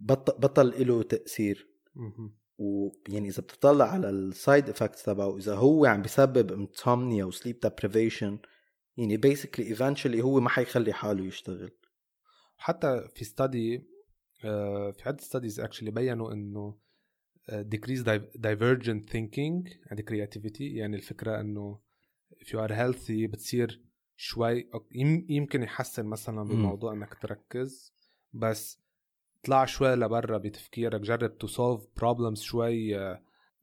بطل, 0.00 0.32
بطل 0.38 0.88
له 0.88 1.02
تأثير. 1.02 1.68
ويعني 2.58 3.28
إذا 3.28 3.42
بتطلع 3.42 3.84
على 3.84 4.10
ال 4.10 4.22
side 4.22 4.68
effects 4.68 5.02
تبعه 5.02 5.36
إذا 5.36 5.54
هو 5.54 5.86
عم 5.86 6.02
بيسبب 6.02 6.66
insomnia 6.66 7.22
و 7.22 7.32
sleep 7.32 7.56
deprivation 7.66 8.38
يعني 8.96 9.18
basically 9.18 9.76
eventually 9.76 10.20
هو 10.20 10.40
ما 10.40 10.48
حيخلي 10.48 10.92
حاله 10.92 11.24
يشتغل. 11.24 11.70
حتى 12.56 13.08
في 13.14 13.24
study 13.24 13.86
آه، 14.44 14.90
في 14.90 15.08
عدة 15.08 15.22
studies 15.22 15.60
actually 15.60 15.90
بينوا 15.90 16.32
إنه 16.32 16.78
decrease 17.50 18.04
divergent 18.38 19.04
thinking 19.12 19.70
and 19.90 20.00
creativity 20.10 20.60
يعني 20.60 20.96
الفكرة 20.96 21.40
إنه 21.40 21.80
if 22.44 22.46
you 22.46 22.58
are 22.58 22.72
healthy 22.72 23.30
بتصير 23.30 23.82
شوي 24.16 24.70
يمكن 25.28 25.62
يحسن 25.62 26.06
مثلا 26.06 26.42
بموضوع 26.48 26.92
إنك 26.92 27.14
تركز 27.14 27.94
بس 28.32 28.80
طلع 29.44 29.64
شوي 29.64 29.94
لبرا 29.94 30.38
بتفكيرك 30.38 31.00
جرب 31.00 31.38
to 31.38 31.46
solve 31.46 31.86
problems 31.96 32.40
شوي 32.40 32.94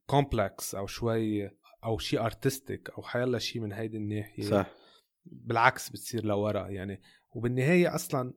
complex 0.06 0.74
أو 0.74 0.86
شوي 0.86 1.50
أو 1.84 1.98
شيء 1.98 2.20
artistic 2.24 2.90
أو 2.90 3.02
حيلا 3.02 3.38
شيء 3.38 3.62
من 3.62 3.72
هيدي 3.72 3.96
الناحية. 3.96 4.42
صح. 4.42 4.79
بالعكس 5.24 5.90
بتصير 5.90 6.24
لورا 6.24 6.68
يعني. 6.68 7.00
وبالنهاية 7.30 7.94
أصلا 7.94 8.34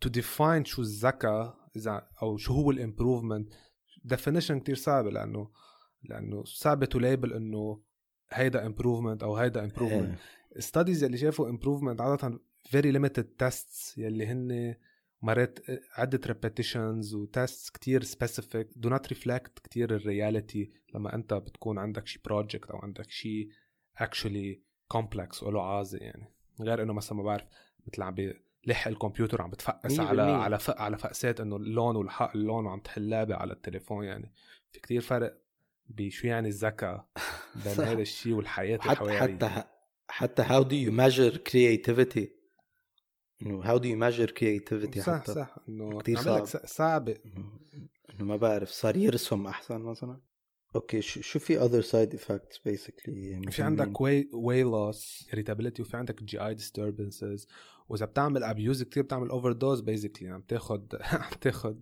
to 0.00 0.08
define 0.08 0.64
شو 0.64 0.82
الذكاء 0.82 1.68
إذا 1.76 2.08
أو 2.22 2.36
شو 2.36 2.52
هو 2.52 2.70
ال 2.70 2.77
improvement 2.77 3.54
definition 4.04 4.60
كتير 4.60 4.74
صعبة 4.74 5.10
لأنه 5.10 5.50
لأنه 6.02 6.44
صعبة 6.44 6.86
to 6.86 6.98
label 6.98 7.32
إنه 7.32 7.82
هيدا 8.30 8.66
improvement 8.66 9.22
أو 9.22 9.36
هيدا 9.36 9.64
improvement 9.64 10.18
studies 10.58 11.04
اللي 11.04 11.16
شافوا 11.16 11.48
improvement 11.48 12.00
عاده 12.00 12.40
very 12.64 12.90
limited 12.90 13.24
tests 13.24 13.98
يلي 13.98 14.26
هن 14.26 14.74
مرات 15.22 15.58
عدة 15.96 16.20
repetitions 16.26 17.14
و 17.14 17.23
tests 17.23 17.70
كتير 17.70 18.02
specific 18.02 18.68
do 18.76 18.88
not 18.88 19.08
reflect 19.08 19.58
كتير 19.58 19.94
ال 19.94 20.04
reality 20.04 20.72
لما 20.94 21.14
أنت 21.14 21.34
بتكون 21.34 21.78
عندك 21.78 22.06
شي 22.06 22.20
project 22.24 22.70
أو 22.70 22.78
عندك 22.78 23.10
شي 23.10 23.48
actually 23.96 24.62
complex 24.88 25.42
وله 25.42 25.62
عازة 25.62 25.98
يعني. 25.98 26.32
غير 26.60 26.82
إنه 26.82 26.92
مثلا 26.92 27.18
ما 27.18 27.24
بعرف 27.24 27.44
مثل 27.86 28.02
عم 28.02 28.14
لح 28.66 28.86
الكمبيوتر 28.86 29.42
عم 29.42 29.50
بتفقس 29.50 30.00
على 30.00 30.22
على 30.22 30.58
فق 30.58 30.80
على 30.80 30.98
فقسات 30.98 31.40
إنه 31.40 31.56
اللون 31.56 31.96
والحق 31.96 32.36
اللون 32.36 32.66
وعم 32.66 32.80
تحلها 32.80 33.36
على 33.36 33.52
التليفون 33.52 34.04
يعني. 34.04 34.32
في 34.72 34.80
كتير 34.80 35.00
فرق 35.00 35.38
بشو 35.88 36.26
يعني 36.26 36.48
الذكاء 36.48 37.08
بين 37.64 37.72
هذا 37.72 38.02
الشيء 38.02 38.32
والحياة 38.32 38.78
حتى 38.78 38.92
الحوارية. 38.92 39.18
حتى 39.18 39.64
حتى 40.08 40.44
how 40.44 40.64
do 40.64 40.72
you 40.72 40.92
measure 40.92 41.38
creativity 41.38 42.28
إنه 43.42 43.62
how 43.62 43.78
do 43.78 43.84
you 43.84 43.96
measure 43.96 44.30
creativity 44.32 45.00
صح 45.00 45.20
حتى 45.20 45.34
صح 45.34 45.56
إنه 45.68 45.98
كثير 45.98 46.16
صعب. 46.16 46.44
صعب 46.46 47.08
إنه 47.08 48.24
ما 48.24 48.36
بعرف 48.36 48.70
صار 48.70 48.96
يرسم 48.96 49.46
أحسن 49.46 49.80
مثلا. 49.80 50.20
أوكي 50.76 51.00
شو 51.00 51.20
شو 51.20 51.38
في 51.38 51.82
side 51.82 52.16
effects 52.16 52.56
basically 52.68 53.08
يعني 53.08 53.50
في 53.50 53.62
عندك 53.62 53.98
weight, 53.98 54.24
weight 54.32 54.64
loss 54.64 55.26
irritability 55.32 55.80
وفي 55.80 55.96
عندك 55.96 56.22
GI 56.22 56.56
disturbances. 56.56 57.46
وإذا 57.88 58.06
بتعمل 58.06 58.44
abuse 58.44 58.82
كثير 58.82 59.02
بتعمل 59.02 59.28
overdose 59.28 59.80
basically 59.80 60.28
عم 60.28 60.42
تاخذ 60.48 60.80
عم 61.22 61.30
تاخذ 61.40 61.76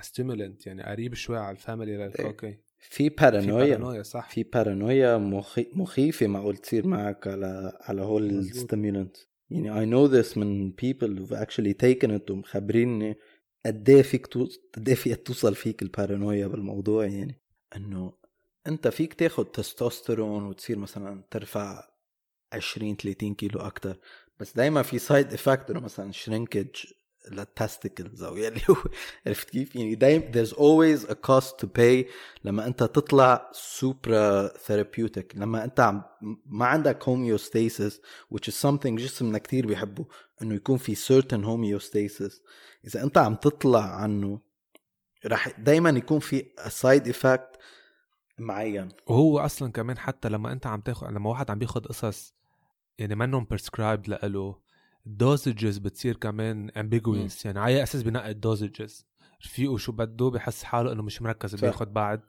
stimulant 0.00 0.66
يعني 0.66 0.82
قريب 0.82 1.14
شوي 1.14 1.38
على 1.38 1.50
ال 1.50 1.57
family 1.57 1.96
لل 1.96 2.17
coke 2.17 2.58
في 2.78 3.08
بارانويا 3.08 3.64
في 3.64 3.70
بارانويا 3.70 4.02
صح. 4.02 4.30
في 4.30 4.42
بارانويا 4.42 5.16
مخي... 5.16 5.66
مخيفة 5.72 6.26
معقول 6.26 6.56
تصير 6.56 6.86
معك 6.86 7.26
على 7.26 7.78
على 7.80 8.02
هول 8.02 8.30
ال 8.30 8.39
stimulant 8.39 9.16
يعني 9.50 9.70
I 9.70 9.90
know 9.90 10.12
this 10.12 10.36
من 10.36 10.72
people 10.72 11.08
who've 11.08 11.36
actually 11.36 11.74
taken 11.74 12.10
it 12.10 12.30
ومخبريني 12.30 13.16
قد 13.66 13.90
إيه 13.90 14.02
فيك. 14.02 14.26
قد 14.74 14.88
إيه 14.88 14.94
فيك 14.94 15.26
توصل 15.26 15.54
فيك 15.54 15.82
البارانويا 15.82 16.46
بالموضوع 16.46 17.06
يعني 17.06 17.40
إنه 17.76 18.12
أنت 18.66 18.88
فيك 18.88 19.14
تاخد 19.14 19.50
تستوستيرون 19.50 20.46
وتصير 20.46 20.78
مثلا 20.78 21.24
ترفع 21.30 21.88
20 22.52 22.96
30 22.96 23.34
كيلو 23.34 23.60
أكثر 23.60 23.98
بس 24.40 24.56
دائما 24.56 24.82
في 24.82 24.98
side 24.98 25.32
effect 25.32 25.70
إنه 25.70 25.80
مثلا 25.80 26.12
shrinkage 26.12 26.68
لل 27.30 27.47
testicles 27.47 28.22
أو 28.22 28.36
يلي 28.36 28.60
هو 28.70 28.76
عرفت 29.26 29.50
كيف؟ 29.50 29.76
يعني 29.76 29.94
دايما 29.94 30.32
there's 30.32 30.52
always 30.52 31.10
a 31.10 31.14
cost 31.14 31.52
to 31.62 31.66
pay 31.78 32.10
لما 32.44 32.66
أنت 32.66 32.82
تطلع 32.82 33.50
supratherapeutic 33.52 35.36
لما 35.36 35.64
أنت 35.64 35.80
عم 35.80 36.02
ما 36.46 36.66
عندك 36.66 37.02
homeostasis 37.04 37.92
which 38.34 38.48
is 38.48 38.54
something 38.54 38.86
جسمنا 38.88 39.38
كتير 39.38 39.66
بيحبه 39.66 40.06
إنه 40.42 40.54
يكون 40.54 40.76
في 40.76 40.96
certain 40.96 41.44
homeostasis. 41.44 42.32
إذا 42.86 43.02
أنت 43.04 43.18
عم 43.18 43.34
تطلع 43.34 43.82
عنه 43.82 44.40
رح 45.26 45.60
دايما 45.60 45.90
يكون 45.90 46.18
في 46.18 46.46
side 46.68 47.08
effect 47.08 47.58
معين. 48.38 48.88
وهو 49.06 49.38
أصلا 49.38 49.72
كمان 49.72 49.98
حتى 49.98 50.28
لما 50.28 50.52
أنت 50.52 50.66
عم 50.66 50.80
تاخذ 50.80 51.06
لما 51.10 51.30
واحد 51.30 51.50
عم 51.50 51.58
بياخذ 51.58 51.80
قصص 51.80 52.34
يعني 52.98 53.14
منهم 53.14 53.46
prescribed 53.50 54.08
لإله 54.08 54.58
ال 55.08 55.17
dosages 55.17 55.78
بتصير 55.78 56.16
كمان 56.16 56.70
ambiguous 56.70 57.46
يعني 57.46 57.60
على 57.60 57.82
أساس 57.82 58.02
بنقي 58.02 58.30
ال 58.30 58.39
dosages 58.39 59.06
رفيقه 59.46 59.76
شو 59.76 59.92
بده 59.92 60.30
بحس 60.30 60.62
حاله 60.62 60.92
إنه 60.92 61.02
مش 61.02 61.22
مركز 61.22 61.54
بياخذ 61.54 61.86
بعد. 61.86 62.20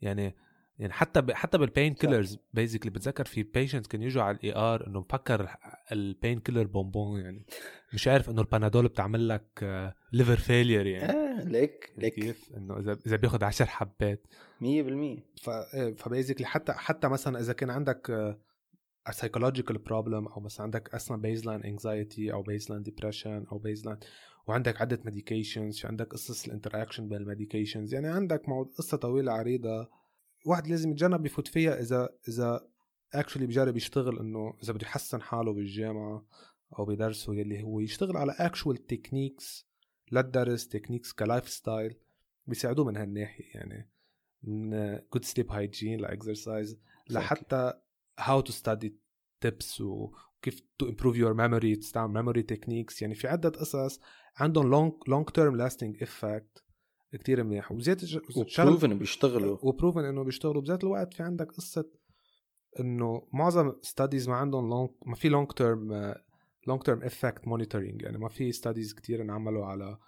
يعني 0.00 0.34
يعني 0.78 0.92
حتى 0.92 1.20
ب... 1.20 1.32
حتى 1.32 1.58
بال 1.58 1.94
painkillers 1.94 2.38
basically 2.54 2.90
بتذكر 2.90 3.24
في 3.24 3.42
patient 3.42 3.86
كانوا 3.86 4.06
يجوا 4.06 4.22
على 4.22 4.36
ال 4.36 4.56
ER 4.56 4.86
إنه 4.86 5.00
مفكر 5.00 5.48
ال 5.92 6.40
painkiller 6.40 6.62
bonbon 6.62 7.20
يعني. 7.20 7.46
مش 7.92 8.08
عارف 8.08 8.30
إنه 8.30 8.40
البانادول 8.40 8.88
بتعمل 8.88 9.28
لك 9.28 9.92
liver 10.12 10.36
failure 10.36 10.86
يعني. 10.86 11.12
آه 11.12 11.44
ليك 11.44 11.92
ليك. 11.98 12.14
كيف؟ 12.14 12.52
إنه 12.56 12.78
إذا 12.78 12.98
إذا 13.06 13.16
بياخذ 13.16 13.44
10 13.44 13.66
حبات. 13.66 14.26
100% 14.60 14.64
ف 15.42 15.50
ف 15.96 16.01
basically 16.01 16.46
حتى 16.46 16.72
حتى 16.72 17.08
مثلا 17.08 17.40
إذا 17.40 17.52
كان 17.52 17.70
عندك 17.70 18.36
psychological 19.10 19.78
problem 19.78 20.26
أو 20.26 20.40
مثلا 20.40 20.62
عندك 20.62 20.94
أصلا 20.94 21.22
baseline 21.22 21.62
anxiety 21.62 22.32
أو 22.32 22.42
baseline 22.42 22.82
depression 22.82 23.46
أو 23.52 23.58
baseline 23.58 23.98
وعندك 24.46 24.80
عدة 24.80 25.00
medications 25.04 25.78
في 25.78 25.86
عندك 25.86 26.06
قصص 26.12 26.44
ال 26.44 26.49
interaction 26.49 27.08
بين 27.08 27.18
ال 27.18 27.24
medications 27.24 27.94
يعني 27.94 28.08
عندك 28.08 28.42
قصة 28.78 28.96
طويلة 28.96 29.32
عريضة. 29.32 29.88
واحد 30.46 30.66
لازم 30.66 30.90
يتجنب 30.90 31.26
يفوت 31.26 31.48
فيها 31.48 31.80
إذا 31.80 32.08
إذا 32.28 32.68
actually 33.14 33.46
بجرب 33.46 33.76
يشتغل 33.76 34.18
إنه 34.18 34.54
إذا 34.62 34.72
بده 34.72 34.86
يحسن 34.86 35.22
حاله 35.22 35.52
بالجامعة 35.52 36.26
أو 36.78 36.84
بدرسه 36.84 37.34
يلي 37.34 37.62
هو 37.62 37.80
يشتغل 37.80 38.16
على 38.16 38.32
actual 38.38 38.86
techniques 38.86 39.68
للدرس 40.12 40.68
techniques 40.68 41.12
ك 41.12 41.48
lifestyle 41.48 41.96
بيساعدوه 42.46 42.84
من 42.84 42.96
هالناحية. 42.96 43.44
يعني 43.54 43.90
من 44.42 44.70
good 45.12 45.24
sleep 45.24 45.52
hygiene 45.52 46.00
ل 46.00 46.09
exercise 46.09 46.78
لحتى 47.10 47.72
how 48.18 48.40
to 48.40 48.52
study 48.52 48.98
tips 49.40 49.80
وكيف 49.80 50.62
to 50.78 50.88
improve 50.88 51.16
your 51.16 51.34
memory 51.34 51.76
تستعمل 51.76 52.14
memory 52.14 52.42
techniques 52.42 53.02
يعني 53.02 53.14
في 53.14 53.28
عدة 53.28 53.48
قصص 53.48 54.00
عندهم 54.36 54.70
long 54.70 54.92
long 55.08 55.28
term 55.28 55.56
lasting 55.56 56.02
effect 56.02 56.64
كتير 57.12 57.44
منيح. 57.44 57.72
وزيادة 57.72 58.22
و 58.36 58.45
proven 58.45 58.98
بيشتغلوا. 58.98 59.58
و 59.62 59.68
proven 59.68 60.04
إنه 60.04 60.24
بيشتغلوا. 60.24 60.62
بذات 60.62 60.84
الوقت 60.84 61.14
في 61.14 61.22
عندك 61.22 61.52
قصة 61.52 61.90
إنه 62.80 63.28
معظم 63.32 63.72
studies 63.82 64.28
ما 64.28 64.36
عندهم 64.36 64.68
long 64.68 64.90
ما 65.06 65.14
في 65.14 65.28
long 65.28 65.52
term 65.52 66.14
long 66.66 66.82
term 66.82 67.02
effect 67.02 67.48
monitoring 67.48 68.02
يعني 68.02 68.18
ما 68.18 68.28
في 68.28 68.52
studies 68.52 68.94
كتير 68.94 69.22
انعملوا 69.22 69.66
على 69.66 69.98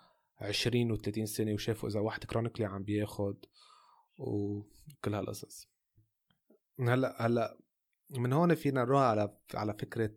20 0.41 0.97
و30 0.97 1.25
سنة 1.25 1.53
وشافوا 1.53 1.89
إذا 1.89 2.01
واحد 2.01 2.25
chronically 2.25 2.67
عم 2.67 2.83
بياخد 2.83 3.45
وكل 4.19 5.15
هالقصص. 5.15 5.69
هلأ 6.81 7.27
هلأ 7.27 7.59
من 8.11 8.33
هون 8.33 8.55
فينا 8.55 8.85
نروح 8.85 9.03
على 9.03 9.37
على 9.55 9.75
فكرة 9.75 10.13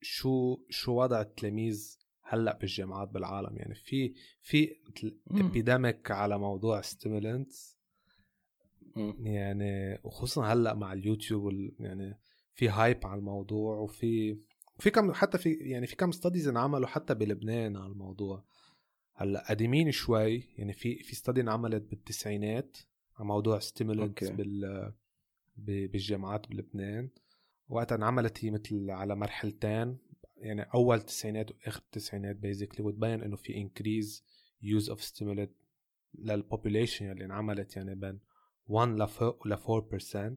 شو 0.00 0.58
شو 0.68 0.92
وضع 0.92 1.20
التلاميذ 1.20 1.98
هلأ 2.22 2.58
بالجامعات 2.58 3.08
بالعالم. 3.08 3.56
يعني 3.56 3.74
في 3.74 4.14
في 4.40 4.76
مثل 4.90 5.18
epidemic 5.30 6.10
على 6.10 6.38
موضوع 6.38 6.80
stimulants 6.80 7.76
يعني 9.18 10.00
وخصوصا 10.04 10.52
هلأ 10.52 10.74
مع 10.74 10.92
اليوتيوب 10.92 11.52
يعني 11.80 12.18
في 12.54 12.68
hype 12.68 13.06
على 13.06 13.18
الموضوع 13.18 13.76
وفي 13.76 14.38
في 14.78 14.90
كم 14.90 15.12
حتى 15.12 15.38
في 15.38 15.52
يعني 15.52 15.86
في 15.86 15.96
كم 15.96 16.12
studies 16.12 16.48
انعملوا 16.48 16.86
حتى 16.86 17.14
بلبنان 17.14 17.76
على 17.76 17.92
الموضوع. 17.92 18.44
هلأ 19.14 19.50
قديمين 19.50 19.90
شوي 19.90 20.44
يعني 20.58 20.72
في 20.72 20.98
في 20.98 21.14
study 21.16 21.40
انعملت 21.40 21.82
بالتسعينات 21.82 22.76
على 23.16 23.28
موضوع 23.28 23.58
stimulants 23.58 24.28
بال 24.28 24.92
بالجامعات 25.56 26.48
بلبنان. 26.48 27.10
وقتها 27.68 27.96
انعملت 27.96 28.44
هي 28.44 28.50
مثل 28.50 28.90
على 28.90 29.16
مرحلتين. 29.16 29.98
يعني 30.36 30.62
أول 30.62 31.02
تسعينات 31.02 31.50
وآخر 31.50 31.80
التسعينات 31.80 32.36
basically 32.36 32.86
وتبين 32.86 33.22
إنه 33.22 33.36
في 33.36 33.56
increased 33.56 34.24
use 34.62 34.90
of 34.90 35.02
stimulant 35.02 35.52
لل 36.14 36.30
population 36.30 37.10
اللي 37.10 37.24
انعملت 37.24 37.76
يعني 37.76 37.94
بين 37.94 38.20
1 38.68 38.88
ل 39.46 39.56
4% 39.56 40.36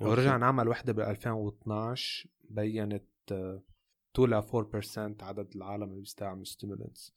ورجع 0.00 0.36
انعمل 0.36 0.68
وحدة 0.68 0.92
بال 0.92 1.04
2012 1.04 2.28
بينت 2.50 3.04
2 3.32 3.60
ل 4.18 4.42
4% 4.42 5.22
عدد 5.22 5.56
العالم 5.56 5.82
اللي 5.82 6.00
بيستعملوا 6.00 6.44
stimulants 6.44 7.14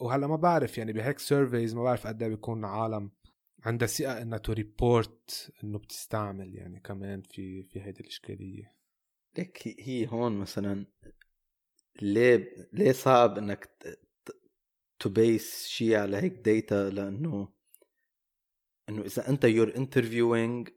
وهلأ 0.00 0.26
ما 0.26 0.36
بعرف 0.36 0.78
يعني 0.78 0.92
بهيك 0.92 1.18
surveys 1.18 1.74
ما 1.74 1.82
بعرف 1.82 2.06
قد 2.06 2.22
إيه 2.22 2.28
بيكون 2.28 2.64
عالم 2.64 3.10
عندها 3.64 3.88
ثقة 3.88 4.22
إنها 4.22 4.38
to 4.38 4.52
report 4.52 5.52
إنه 5.64 5.78
بتستعمل 5.78 6.54
يعني 6.54 6.80
كمان 6.80 7.22
في 7.22 7.62
في 7.62 7.82
هيدي 7.82 8.00
الإشكالية. 8.00 8.72
ليك 9.38 9.76
هي 9.80 10.06
هون 10.08 10.38
مثلا 10.38 10.86
ليه 12.02 12.68
ليه 12.72 12.92
صعب 12.92 13.38
إنك 13.38 13.70
ت 14.98 15.12
base 15.12 15.66
شيء 15.66 15.96
على 15.96 16.16
هيك 16.16 16.32
data 16.32 16.90
لأنه 16.90 17.48
إنه 18.88 19.02
إذا 19.02 19.28
أنت 19.28 19.44
you're 19.44 19.76
interviewing 19.76 20.68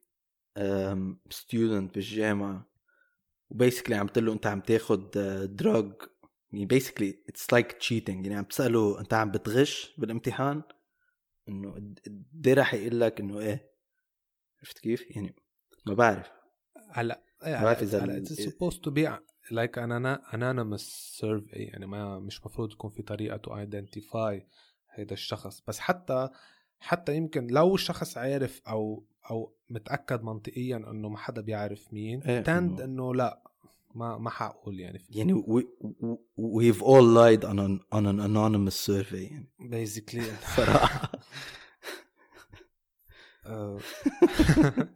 student 1.30 1.96
بالجامعة 1.96 2.70
و 3.50 3.54
basically 3.54 3.96
عم 3.96 4.08
تقول 4.08 4.26
له 4.26 4.34
أنت 4.34 4.48
عم 4.48 4.62
تاخذ 4.62 5.10
drug 5.46 5.94
يعني 6.54 6.66
basically 6.66 7.24
it's 7.30 7.54
like 7.54 7.72
cheating 7.72 8.26
يعني 8.26 8.38
عم 8.38 8.44
تسأله 8.44 9.00
أنت 9.00 9.14
عم 9.14 9.32
بتغش 9.32 9.96
بالامتحان 9.98 10.62
إنه 11.50 11.72
قد 11.72 12.48
راح 12.48 12.74
يقول 12.74 13.00
لك 13.00 13.20
إنه 13.20 13.40
إيه 13.40 13.72
عرفت 14.60 14.80
كيف؟ 14.80 15.12
يعني 15.16 15.36
ما 15.88 15.94
بعرف. 15.94 16.32
هلأ 16.92 17.24
ما 17.46 17.64
بعرف 17.64 17.82
اذا 17.82 18.24
supposed 18.24 18.84
to 18.84 18.92
be 18.92 19.18
like 19.52 19.78
an 19.78 20.06
anonymous 20.06 21.14
survey 21.20 21.56
يعني 21.56 21.86
ما 21.86 22.20
مش 22.20 22.46
مفروض 22.46 22.72
يكون 22.72 22.92
في 22.92 23.02
طريقة 23.02 23.38
to 23.38 23.58
identify 23.58 24.48
هيدا 24.92 25.14
الشخص. 25.14 25.64
بس 25.68 25.80
حتى 25.80 26.30
حتى 26.80 27.16
يمكن 27.16 27.48
لو 27.48 27.76
الشخص 27.76 28.18
عارف 28.18 28.62
أو 28.68 29.06
أو 29.32 29.56
متأكد 29.70 30.24
منطقيا 30.24 30.78
إنه 30.78 31.10
ما 31.10 31.18
حدا 31.18 31.42
بيعرف 31.42 31.94
مين 31.94 32.22
إيه 32.22 32.42
tend 32.42 32.82
إنه 32.82 33.16
لا 33.16 33.44
ما 33.96 34.18
ما 34.18 34.30
حقول 34.30 34.80
يعني. 34.80 35.06
يعني 35.10 35.44
we've 36.38 36.82
all 36.82 37.06
lied 37.20 37.44
on 37.44 37.60
an, 37.60 37.80
on 37.92 38.06
an 38.06 38.20
anonymous 38.20 38.78
survey 38.86 39.32
يعني. 39.32 39.50
Basically. 39.60 40.24
صراحة. 40.58 41.12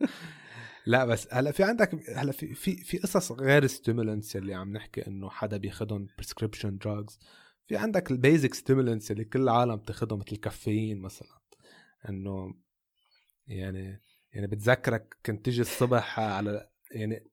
لا 0.86 1.06
بس 1.06 1.28
هلا 1.32 1.52
في 1.52 1.64
عندك 1.64 2.10
هلا 2.16 2.32
في 2.32 2.54
في 2.54 2.78
في 2.78 2.98
قصص 2.98 3.32
غير 3.32 3.68
stimulants 3.68 4.36
اللي 4.36 4.54
عم 4.54 4.74
نحكي 4.74 5.08
إنه 5.08 5.30
حدا 5.30 5.58
بياخذهم 5.58 6.08
prescription 6.18 6.78
drugs 6.78 7.20
في 7.68 7.78
عندك 7.78 8.12
ال 8.12 8.19
basic 8.19 8.54
stimulants 8.54 9.12
اللي 9.12 9.24
كل 9.24 9.42
العالم 9.42 9.76
بتاخذهم 9.76 10.20
مثل 10.20 10.28
الكافيين 10.32 11.02
مثلا. 11.02 11.40
إنه 12.10 12.56
يعني 13.48 14.02
يعني 14.34 14.48
بتذكرك 14.48 15.18
كنت 15.26 15.46
تيجي 15.46 15.62
الصبح 15.62 16.20
على 16.20 16.70
يعني 16.92 17.30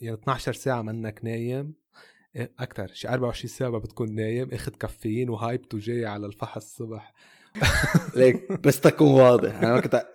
يعني 0.00 0.16
12 0.16 0.52
ساعة 0.52 0.82
منك 0.82 1.20
نايم. 1.24 1.74
إيه، 2.36 2.52
أكثر 2.58 2.86
شي 2.86 3.08
24 3.08 3.48
ساعة 3.48 3.78
بتكون 3.78 4.14
نايم. 4.14 4.50
أخذ 4.52 4.72
كافيين 4.72 5.30
و 5.30 5.37
hyped 5.37 5.74
وجاي 5.74 6.06
على 6.06 6.26
الفحص 6.26 6.64
الصبح. 6.64 7.14
ليك 8.16 8.52
بس 8.52 8.80
تكون 8.80 9.10
واضح. 9.10 9.54
أنا 9.54 9.74
ما 9.74 9.80
كنت 9.80 10.06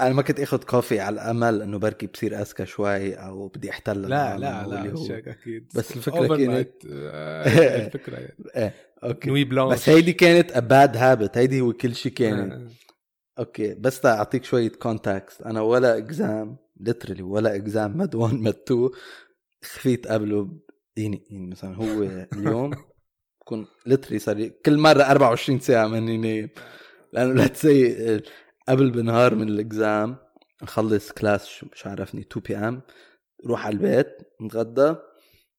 أنا 0.00 0.14
ما 0.14 0.22
كنت 0.22 0.40
اخذ 0.40 0.62
coffee 0.62 1.00
على 1.00 1.14
الأمل 1.14 1.62
إنه 1.62 1.78
بركي 1.78 2.06
بصير 2.06 2.40
أذكى 2.40 2.66
شوي 2.66 3.14
أو 3.14 3.48
بدي 3.48 3.70
أحتل 3.70 4.02
لا 4.02 4.38
لا 4.38 4.66
لا 4.66 4.82
مش 4.82 5.10
هيك 5.10 5.28
أكيد. 5.28 5.68
بس 5.74 5.96
الفكرة 5.96 6.36
كانت 6.36 6.72
آه، 6.92 7.86
الفكرة 7.86 8.16
يعني. 8.16 8.36
إيه 8.56 8.74
أوكي. 9.04 9.28
نوي 9.28 9.44
بلانش 9.44 9.72
بس 9.72 9.88
هيدي 9.88 10.12
كانت 10.12 10.52
ا 10.52 10.60
باد 10.60 10.96
هابت 10.96 11.38
هيدي 11.38 11.60
هو 11.60 11.72
كل 11.72 11.94
شيء 11.94 12.12
كانت 12.12 12.52
آه. 12.52 12.68
أوكي 13.38 13.74
بس 13.74 14.00
تعطيك 14.00 14.44
شوية 14.44 14.68
كونتاكست 14.68 15.42
أنا 15.42 15.60
ولا 15.60 15.98
اكزام 15.98 16.56
ليترلي 16.80 17.22
ولا 17.22 17.56
اكزام 17.56 17.98
مد 17.98 18.14
1 18.14 18.34
مد 18.34 18.54
2 18.66 18.90
خفيت 19.64 20.06
قبله 20.06 20.48
يعني 20.96 21.22
يعني 21.30 21.46
مثلا 21.46 21.74
هو 21.76 22.02
اليوم 22.32 22.70
بكون 23.40 23.66
ليترلي 23.86 24.18
صار 24.18 24.48
كل 24.48 24.78
مرة 24.78 25.02
24 25.02 25.60
ساعة 25.60 25.86
ماني 25.86 26.16
نايم 26.16 26.48
لأنه 27.12 27.34
لا 27.34 27.46
تسي 27.46 28.20
قبل 28.68 28.90
بنهار 28.90 29.34
من 29.34 29.48
الإكزام 29.48 30.16
نخلص 30.62 31.12
كلاس 31.12 31.64
مش 31.72 31.86
عارفني 31.86 32.20
2 32.20 32.42
بي 32.48 32.56
أم 32.56 32.82
روح 33.46 33.66
على 33.66 33.72
البيت 33.72 34.16
نتغدى. 34.42 34.94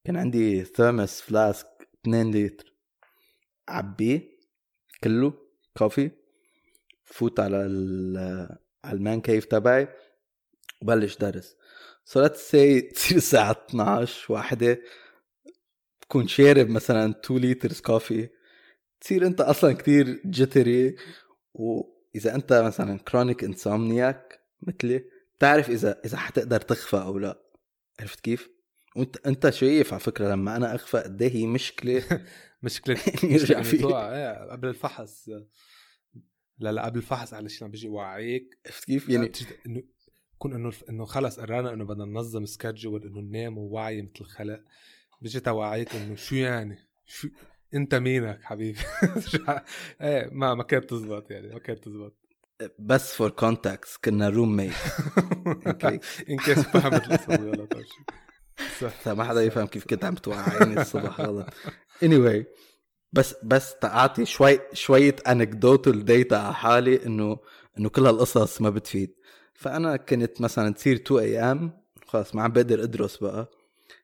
كان 0.03 0.17
عندي 0.17 0.63
ثيرمس 0.63 1.21
فلاسك 1.21 1.67
2 2.01 2.31
لتر. 2.31 2.73
عبيه 3.69 4.21
كله 5.03 5.33
كوفي 5.77 6.11
فوت 7.05 7.39
على 7.39 7.55
على 8.85 8.97
المان 8.97 9.21
كيف 9.21 9.45
تبعي 9.45 9.87
وبلش 10.81 11.17
درس. 11.17 11.55
صارت 12.05 12.35
سي 12.35 12.81
تصير 12.95 13.17
الساعة 13.17 13.51
12 13.69 14.33
واحدة. 14.33 14.81
بكون 16.01 16.27
شارب 16.27 16.69
مثلا 16.69 17.15
2 17.25 17.41
لترز 17.41 17.81
كوفي 17.81 18.29
تصير 19.01 19.27
أنت 19.27 19.41
أصلا 19.41 19.73
كتير 19.73 20.21
جتري 20.25 20.95
واذا 22.19 22.35
أنت 22.35 22.53
مثلا 22.53 22.97
كرونيك 22.97 23.43
انسومنياك 23.43 24.39
مثلي 24.61 25.05
بتعرف 25.37 25.69
إذا 25.69 26.01
إذا 26.05 26.17
حتقدر 26.17 26.61
تخفى 26.61 26.97
أو 26.97 27.19
لا. 27.19 27.41
عرفت 27.99 28.19
كيف؟ 28.19 28.49
وأنت 28.95 29.27
أنت 29.27 29.49
شايف 29.49 29.93
على 29.93 29.99
فكرة 29.99 30.31
لما 30.31 30.55
أنا 30.55 30.75
أخفى 30.75 30.97
قد 30.97 31.21
إيه 31.21 31.35
هي 31.35 31.47
مشكلة؟ 31.47 32.03
مشكلة 32.63 32.99
يرجع 33.23 33.61
فيه 33.61 34.11
إيه، 34.13 34.51
قبل 34.51 34.67
الفحص. 34.67 35.29
لا 36.57 36.71
لا 36.71 36.85
قبل 36.85 36.97
الفحص 36.97 37.33
على 37.33 37.49
شيء 37.49 37.63
عم 37.63 37.71
بيجي 37.71 37.87
وعيك 37.87 38.59
عرفت 38.65 38.85
كيف؟ 38.85 39.09
يعني 39.09 39.31
إنه 39.65 39.83
يكون 40.35 40.53
إنه 40.53 40.71
إنه 40.89 41.05
خلص 41.05 41.39
قررنا 41.39 41.73
إنه 41.73 41.85
بدنا 41.85 42.05
ننظم 42.05 42.45
سكادجول 42.45 43.03
إنه 43.03 43.19
ننام 43.19 43.57
ووعي 43.57 44.01
مثل 44.01 44.11
الخلق. 44.21 44.63
بيجي 45.21 45.39
توعيك 45.39 45.95
إنه 45.95 46.15
شو 46.15 46.35
يعني؟ 46.35 46.77
شو 47.05 47.27
انت 47.73 47.95
مينك 47.95 48.39
حبيبي. 48.43 48.79
إيه 50.01 50.29
ما 50.31 50.53
ما 50.53 50.63
كانت 50.63 50.89
تزبط 50.89 51.31
يعني 51.31 51.53
ما 51.53 51.59
كانت 51.59 51.83
تزبط. 51.83 52.15
بس 52.79 53.13
for 53.13 53.29
context 53.29 53.97
كنا 53.97 54.29
roommate 54.29 54.73
in 56.29 56.37
case 56.37 56.59
فهمت 56.59 57.07
القصة 57.07 57.35
غلط 57.35 57.73
صح 58.79 59.07
ما 59.07 59.23
حدا 59.23 59.43
يفهم 59.43 59.67
كيف 59.67 59.85
كنت 59.85 60.05
عم 60.05 60.15
توعيني 60.15 60.81
الصبح 60.81 61.21
غلط 61.21 61.47
anyway 62.05 62.43
بس 63.13 63.35
بس 63.43 63.75
تعطي 63.75 64.25
شوي 64.25 64.59
شوية 64.73 65.15
anecdotal 65.27 66.05
data 66.05 66.35
على 66.35 66.53
حالي 66.53 67.05
إنه 67.05 67.37
إنه 67.79 67.89
كل 67.89 68.05
هالقصص 68.05 68.61
ما 68.61 68.69
بتفيد. 68.69 69.15
فأنا 69.53 69.97
كنت 69.97 70.41
مثلا 70.41 70.73
تصير 70.73 70.95
2 70.95 71.19
AM 71.21 71.71
خلص 72.05 72.35
ما 72.35 72.43
عم 72.43 72.51
بقدر 72.51 72.83
أدرس 72.83 73.17
بقى. 73.17 73.51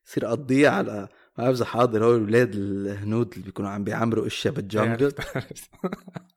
صير 0.05 0.27
أقضيها 0.27 0.69
على 0.69 1.07
ما 1.37 1.43
بعرف 1.43 1.55
اذا 1.55 1.65
حاضر 1.65 2.05
هول 2.05 2.15
الاولاد 2.15 2.55
الهنود 2.55 3.33
اللي 3.33 3.45
بيكونوا 3.45 3.69
عم 3.69 3.83
بيعمروا 3.83 4.27
إشياء 4.27 4.53
بال 4.53 4.68
jungle 4.68 5.13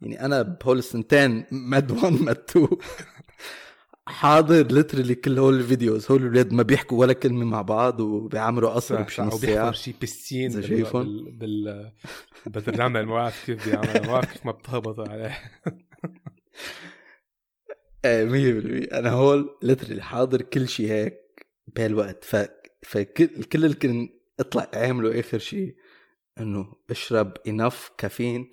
يعني 0.01 0.25
أنا 0.25 0.43
بهول 0.43 0.79
السنتين 0.79 1.45
med 1.51 1.91
1 1.91 2.13
med 2.13 2.43
2 2.51 2.69
حاضر 4.09 4.67
literally 4.67 5.15
كل 5.15 5.39
هول 5.39 5.55
الفيديوز. 5.55 6.11
هول 6.11 6.21
الاولاد 6.21 6.53
ما 6.53 6.63
بيحكوا 6.63 7.01
ولا 7.01 7.13
كلمة 7.13 7.45
مع 7.45 7.63
بعض 7.63 8.01
وبيعمروا 8.01 8.71
قصر 8.71 9.03
بشي 9.03 9.23
نص 9.23 9.41
ساعة. 9.41 9.73
شي 9.73 9.95
piscine 10.01 10.51
إذا 10.51 10.61
شايفهم. 10.61 11.25
بال 11.39 11.93
بالرمل 12.47 13.07
ما 13.07 13.15
بعرف 13.15 13.47
كيف 13.47 13.69
بيعمل 13.69 13.87
ما 13.87 14.13
بعرف 14.13 14.33
كيف 14.33 14.47
ما 14.47 14.53
بتهبطوا 14.53 15.09
عليه. 15.09 15.39
إيه 18.05 18.89
100% 18.89 18.95
أنا 18.95 19.11
هول 19.11 19.59
literally 19.63 20.03
حاضر 20.03 20.43
كل 20.43 20.69
شيء 20.69 20.91
هيك 20.91 21.47
بهالوقت. 21.67 22.25
ف 22.25 22.37
فكل 22.83 23.27
كل 23.27 23.65
اللي 23.65 23.77
كن 23.77 24.18
اطلع 24.41 24.71
اعملوا 24.75 25.21
آخر 25.21 25.39
شيء 25.39 25.77
إنه 26.41 26.73
اشرب 26.91 27.33
enough 27.49 27.91
caffeine 27.99 28.51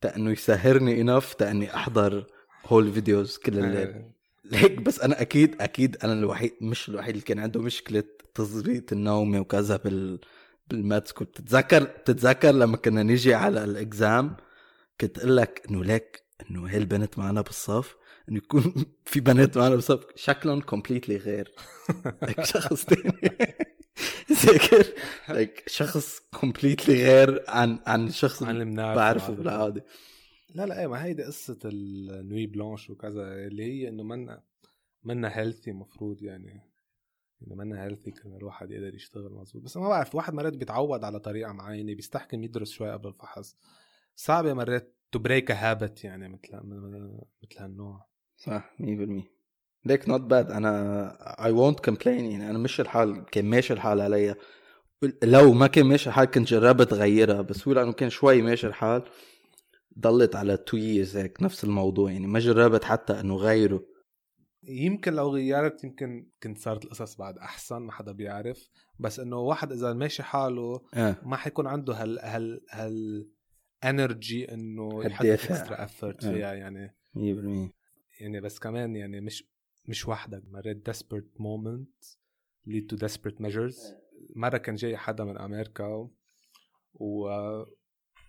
تا 0.00 0.16
انه 0.16 0.30
يسهرني 0.30 1.00
enough 1.00 1.34
تا 1.34 1.50
اني 1.50 1.74
أحضر 1.74 2.26
هول 2.66 2.92
videos 2.92 3.36
كل 3.36 3.58
الليل. 3.58 3.88
آه، 3.88 4.12
هيك 4.52 4.82
بس 4.82 5.00
أنا 5.00 5.20
أكيد 5.20 5.62
أكيد 5.62 5.96
أنا 6.04 6.12
الوحيد 6.12 6.52
مش 6.60 6.88
الوحيد 6.88 7.10
اللي 7.10 7.24
كان 7.24 7.38
عنده 7.38 7.60
مشكلة 7.60 8.04
تظبيط 8.34 8.92
النوم 8.92 9.36
وكذا 9.36 9.76
بال 9.76 10.20
بال 10.70 10.85
med 10.85 11.08
school 11.08 11.26
بتتذكر 11.26 11.84
بتتذكر 11.84 12.50
لما 12.50 12.76
كنا 12.76 13.02
نيجي 13.02 13.34
على 13.34 13.64
ال 13.64 13.78
exam 13.78 14.36
كنت 15.00 15.18
أقول 15.18 15.36
لك 15.36 15.62
إنه 15.70 15.84
ليك 15.84 16.22
إنه 16.50 16.66
هي 16.66 16.76
البنت 16.76 17.18
معنا 17.18 17.40
بالصف 17.40 17.96
إنه 18.28 18.36
يكون 18.36 18.74
في 19.04 19.20
بنات 19.20 19.56
معنا 19.56 19.74
بالصف 19.74 20.00
شكلهم 20.16 20.60
completely 20.60 21.16
غير. 21.16 21.52
شخص 22.42 22.84
تاني. 22.84 23.12
ذاكر 24.46 24.86
like 25.36 25.62
شخص 25.68 26.20
completely 26.40 26.94
غير 26.94 27.44
عن 27.48 27.78
عن 27.86 28.06
الشخص 28.06 28.42
عن 28.42 28.62
اللي 28.62 28.94
بعرفه. 28.94 29.32
بالعاده 29.32 29.84
لا 30.54 30.66
لا 30.66 30.80
إيه 30.80 30.86
ما 30.86 31.04
هيدي 31.04 31.22
قصة 31.22 31.58
ال 31.64 31.80
nuit 31.80 32.46
blanche 32.46 32.90
وكذا 32.90 33.46
اللي 33.46 33.62
هي 33.64 33.88
إنه 33.88 34.02
منا 34.02 34.42
منا 35.04 35.38
healthy 35.38 35.72
مفروض 35.72 36.22
يعني. 36.22 36.70
إنه 37.42 37.54
منا 37.54 37.84
healthy 37.84 38.10
كان 38.10 38.36
الواحد 38.36 38.70
يقدر 38.70 38.94
يشتغل 38.94 39.32
مظبوط 39.32 39.62
بس 39.62 39.76
ما 39.76 39.88
بعرف 39.88 40.14
واحد 40.14 40.34
مرات 40.34 40.52
بيتعود 40.52 41.04
على 41.04 41.20
طريقة 41.20 41.52
معينة 41.52 41.94
بيستحكم 41.94 42.44
يدرس 42.44 42.70
شوي 42.70 42.92
قبل 42.92 43.08
الفحص. 43.08 43.56
صعبة 44.16 44.54
مرات 44.54 44.96
to 45.12 45.18
break 45.18 45.50
habit 45.50 46.04
يعني 46.04 46.28
مثل 46.28 46.60
مثل 47.42 47.58
هالنوع. 47.58 48.06
صح 48.36 48.74
100% 48.80 49.39
ليك 49.84 50.08
not 50.08 50.20
bad 50.20 50.50
أنا 50.50 51.44
I 51.44 51.52
won't 51.52 51.80
complain 51.80 52.24
يعني 52.24 52.50
أنا 52.50 52.58
مش 52.58 52.80
الحال 52.80 53.24
كان 53.24 53.44
ماشي 53.44 53.72
الحال 53.72 54.00
عليا 54.00 54.36
لو 55.22 55.52
ما 55.52 55.66
كان 55.66 55.86
ماشي 55.86 56.08
الحال 56.08 56.24
كنت 56.24 56.48
جربت 56.48 56.92
غيرها 56.92 57.42
بس 57.42 57.68
هو 57.68 57.74
لأنه 57.74 57.92
كان 57.92 58.10
شوي 58.10 58.42
ماشي 58.42 58.66
الحال. 58.66 59.02
ضلت 59.98 60.36
على 60.36 60.56
two 60.56 60.76
years 60.76 61.16
هيك 61.16 61.42
نفس 61.42 61.64
الموضوع. 61.64 62.12
يعني 62.12 62.26
ما 62.26 62.38
جربت 62.38 62.84
حتى 62.84 63.20
إنه 63.20 63.36
غيره 63.36 63.86
يمكن 64.62 65.12
لو 65.12 65.28
غيرت 65.28 65.84
يمكن 65.84 66.26
كنت 66.42 66.58
صارت 66.58 66.84
القصص 66.84 67.16
بعد 67.16 67.38
أحسن 67.38 67.76
ما 67.76 67.92
حدا 67.92 68.12
بيعرف. 68.12 68.68
بس 68.98 69.20
إنه 69.20 69.36
واحد 69.36 69.72
إذا 69.72 69.92
ماشي 69.92 70.22
حاله 70.22 70.80
آه. 70.94 71.16
ما 71.22 71.36
حيكون 71.36 71.66
عنده 71.66 71.94
هال 71.94 72.18
هال 72.18 72.60
هال 72.70 73.28
energy 73.84 74.54
إنه 74.54 75.04
يحط. 75.04 75.26
extra 75.26 75.84
effort 75.84 76.24
آه. 76.24 76.32
فيها. 76.32 76.54
يعني 76.54 76.96
100% 77.16 77.72
يعني 78.20 78.40
بس 78.40 78.58
كمان 78.58 78.96
يعني 78.96 79.20
مش 79.20 79.50
مش 79.90 80.08
وحدك 80.08 80.42
مرات 80.50 80.90
desperate 80.90 81.40
moment 81.42 82.06
lead 82.68 82.84
to 82.92 82.96
desperate 83.06 83.40
measures. 83.46 83.76
مرة 84.36 84.56
كان 84.58 84.74
جاي 84.74 84.96
حدا 84.96 85.24
من 85.24 85.38
أمريكا 85.38 86.08
و. 86.94 87.28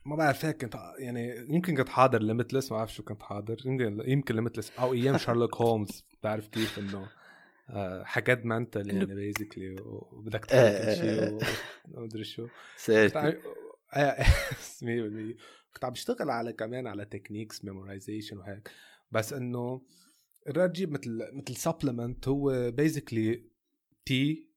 ما 0.06 0.16
بعرف 0.16 0.46
هيك 0.46 0.62
كنت 0.62 0.76
يعني 1.00 1.36
يمكن 1.50 1.76
كنت 1.78 1.90
حاضر 1.90 2.22
Limitless 2.22 2.72
ما 2.72 2.78
بعرف 2.78 2.94
شو 2.94 3.04
كنت 3.04 3.24
حاضر. 3.24 3.58
يمكن 3.66 4.04
يمكن 4.10 4.36
Limitless 4.36 4.72
أو 4.80 4.94
أيام 4.94 5.18
Sherlock 5.24 5.56
Holmes 5.56 6.06
بعرف 6.24 6.48
كيف 6.48 6.80
إنه 6.80 7.08
آه، 7.70 8.04
حاجات 8.04 8.46
mental 8.46 8.90
يعني 8.90 9.16
basically 9.16 9.76
وبدك 9.82 10.46
تعمل 10.46 10.86
كل 10.86 10.96
شيء 10.96 11.40
ومدري 11.98 12.24
شو. 12.24 12.44
كنت 12.44 12.52
سيرتي 12.78 13.18
عم- 13.20 13.34
آه، 13.94 14.24
100% 14.84 15.36
كنت 15.74 15.86
عم 15.86 15.92
بشتغل 15.92 16.30
على 16.30 16.54
كمان 16.54 16.88
على 16.88 17.06
techniques 17.06 17.66
memorization 17.66 18.38
وهيك. 18.38 18.72
بس 19.12 19.34
إنه 19.34 19.82
جيب 20.50 20.92
مثل 20.92 21.30
مثل 21.34 21.56
supplement 21.56 22.28
هو 22.28 22.72
basically 22.72 23.44
tea 24.06 24.48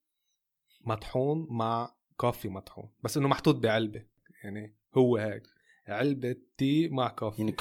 مطحون 0.80 1.46
مع 1.50 1.94
coffee 2.16 2.48
مطحون 2.48 2.90
بس 3.02 3.16
إنه 3.16 3.28
محطوط 3.28 3.54
بعلبة 3.54 4.02
يعني 4.44 4.76
هو 4.94 5.16
هيك. 5.16 5.42
علبة 5.88 6.36
tea 6.58 6.88
مع 6.88 7.08
coffee 7.08 7.42
يعني 7.42 7.56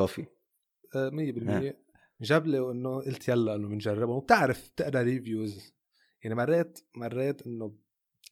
coffee. 0.00 0.24
آه، 0.96 1.10
100% 1.10 1.74
جاب 2.22 2.46
لي 2.46 2.58
إنه 2.58 3.00
قلت 3.00 3.28
يلا 3.28 3.54
إنه 3.54 3.68
بنجربه 3.68 4.12
وبتعرف 4.12 4.70
بتقرأ 4.70 5.02
reviews 5.02 5.74
يعني 6.22 6.34
مرات 6.34 6.78
مرات 6.96 7.46
إنه 7.46 7.74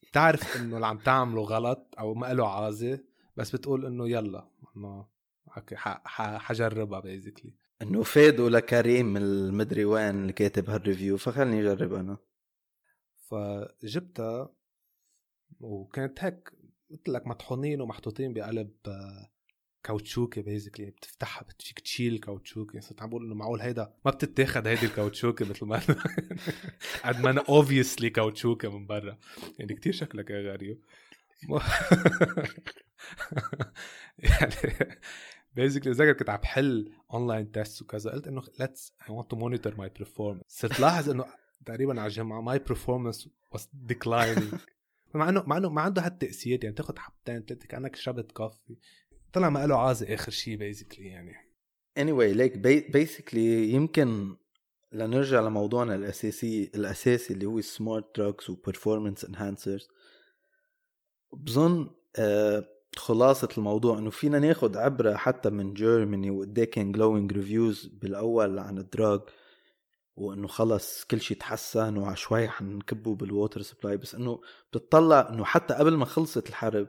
بتعرف 0.09 0.57
إنه 0.57 0.75
اللي 0.75 0.87
عم 0.87 0.97
تعمله 0.97 1.41
غلط 1.41 1.95
أو 1.99 2.13
ما 2.13 2.33
له 2.33 2.47
عازة 2.47 2.99
بس 3.37 3.55
بتقول 3.55 3.85
إنه 3.85 4.09
يلا 4.09 4.47
إنه 4.77 5.07
أوكي 5.57 5.75
حجربها 5.75 6.99
بيزيكلي 6.99 7.53
إنه 7.81 8.03
فادوا 8.03 8.49
لكريم 8.49 9.17
المدري 9.17 9.85
وين 9.85 10.09
اللي 10.21 10.33
كاتب 10.33 10.69
هالريفيو 10.69 11.17
فخلني 11.17 11.61
أجرب 11.61 11.93
أنا. 11.93 12.17
فجبتها 13.29 14.53
وكانت 15.59 16.23
هيك 16.23 16.51
قلت 16.91 17.09
لك 17.09 17.27
مطحونين 17.27 17.81
ومحطوطين 17.81 18.33
بقلب 18.33 18.71
آه، 18.87 19.31
كاوتشوكي 19.83 20.41
بيزيكلي 20.41 20.85
بتفتحها 20.85 21.43
بت- 21.43 21.61
فيك 21.61 21.79
تشيل 21.79 22.17
كاوتشوكي. 22.19 22.81
صرت 22.81 23.01
عم 23.01 23.09
بقول 23.09 23.25
إنه 23.25 23.35
معقول 23.35 23.61
هيدا 23.61 23.93
ما 24.05 24.11
بتتاخد 24.11 24.67
هيدي 24.67 24.85
الكاوتشوكي 24.85 25.43
مثل 25.43 25.65
ما 25.65 25.79
قد 27.05 27.19
ما 27.19 27.29
أنا 27.29 27.43
اوبفيسلي 27.49 28.09
كاوتشوكي 28.09 28.67
من 28.67 28.85
برا. 28.87 29.17
يعني 29.59 29.73
كتير 29.73 29.93
شكلك 29.93 30.31
غريب. 30.31 30.81
يعني 34.19 34.55
basically 35.53 35.93
ذكر 35.93 36.13
كنت 36.13 36.29
عم 36.29 36.37
بحل 36.37 36.93
online 37.13 37.51
test 37.51 37.81
وكذا 37.81 38.11
قلت 38.11 38.27
إنه 38.27 38.41
let's 38.59 38.93
I 39.09 39.13
want 39.13 39.31
to 39.31 39.35
monitor 39.35 39.75
my 39.75 39.91
performance. 39.99 40.43
صرت 40.47 40.79
لاحظ 40.79 41.09
إنه 41.09 41.25
تقريبا 41.65 42.01
على 42.01 42.07
الجمعه 42.07 42.41
my 42.41 42.59
performance 42.59 43.27
was 43.55 43.61
declining. 43.91 44.55
مع 45.15 45.29
إنه 45.29 45.43
مع 45.47 45.57
إنه 45.57 45.69
ما 45.69 45.81
عنده 45.81 46.05
هالتاثير 46.05 46.63
يعني 46.63 46.75
تاخذ 46.75 46.97
حبتين 46.97 47.41
ثلاثة 47.41 47.67
كأنك 47.67 47.95
شربت 47.95 48.31
coffee 48.31 48.77
طلع 49.33 49.49
ما 49.49 49.67
له 49.67 49.77
عازة 49.77 50.13
آخر 50.13 50.31
شيء 50.31 50.57
basically 50.57 51.07
يعني. 51.07 51.33
Anyway 51.99 52.35
ليك 52.35 52.57
basically 52.91 53.69
يمكن 53.69 54.35
لنرجع 54.91 55.41
لموضوعنا 55.41 55.95
الأساسي 55.95 56.71
الأساسي 56.75 57.33
اللي 57.33 57.45
هو 57.45 57.59
ال 57.59 57.69
smart 57.69 58.17
drugs 58.17 58.49
و 58.49 58.55
performance 58.55 59.25
enhancers 59.25 59.87
بظن 61.33 61.89
آه 62.15 62.67
خلاصة 62.97 63.49
الموضوع 63.57 63.97
إنه 63.97 64.09
فينا 64.09 64.39
ناخد 64.39 64.77
عبرة 64.77 65.15
حتى 65.15 65.49
من 65.49 65.73
Germany 65.73 66.31
وقد 66.31 66.59
إيه 66.59 66.71
كان 66.71 66.91
glowing 66.91 67.33
reviews 67.33 67.85
بالأول 67.85 68.59
عن 68.59 68.77
ال 68.77 68.86
drug 68.86 69.21
وإنه 70.15 70.47
خلص 70.47 71.03
كل 71.03 71.21
شيء 71.21 71.37
تحسن 71.37 71.97
وعشوائي 71.97 72.49
حنكبه 72.49 73.15
بال 73.15 73.28
water 73.28 73.61
supply 73.61 73.97
بس 73.97 74.15
إنه 74.15 74.41
بتطلع 74.73 75.29
إنه 75.29 75.45
حتى 75.45 75.73
قبل 75.73 75.97
ما 75.97 76.05
خلصت 76.05 76.49
الحرب 76.49 76.87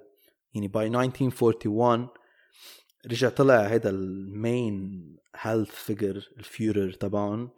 يعني 0.55 0.69
by 0.69 0.87
1941 0.87 2.09
رجع 3.07 3.29
طلع 3.29 3.61
هذا 3.61 3.91
المين 3.91 5.17
هيلث 5.37 5.71
فيجر 5.71 6.29
الفيورر 6.39 6.93
تبعهم 6.93 7.51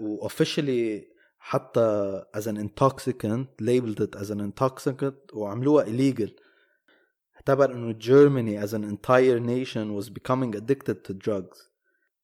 واوفيشلي 0.00 1.08
حتى 1.38 2.22
as 2.36 2.40
an 2.40 2.56
intoxicant 2.56 3.46
labeled 3.62 4.00
it 4.00 4.20
as 4.20 4.30
an 4.30 4.52
وعملوها 5.32 5.84
illegal. 5.84 6.47
اعتبر 7.37 7.71
انه 7.71 7.93
Germany 7.99 8.65
as 8.65 8.73
an 8.73 8.83
entire 8.83 9.39
nation 9.39 9.95
was 9.95 10.09
becoming 10.09 10.55
addicted 10.55 11.03
to 11.03 11.13
drugs 11.13 11.57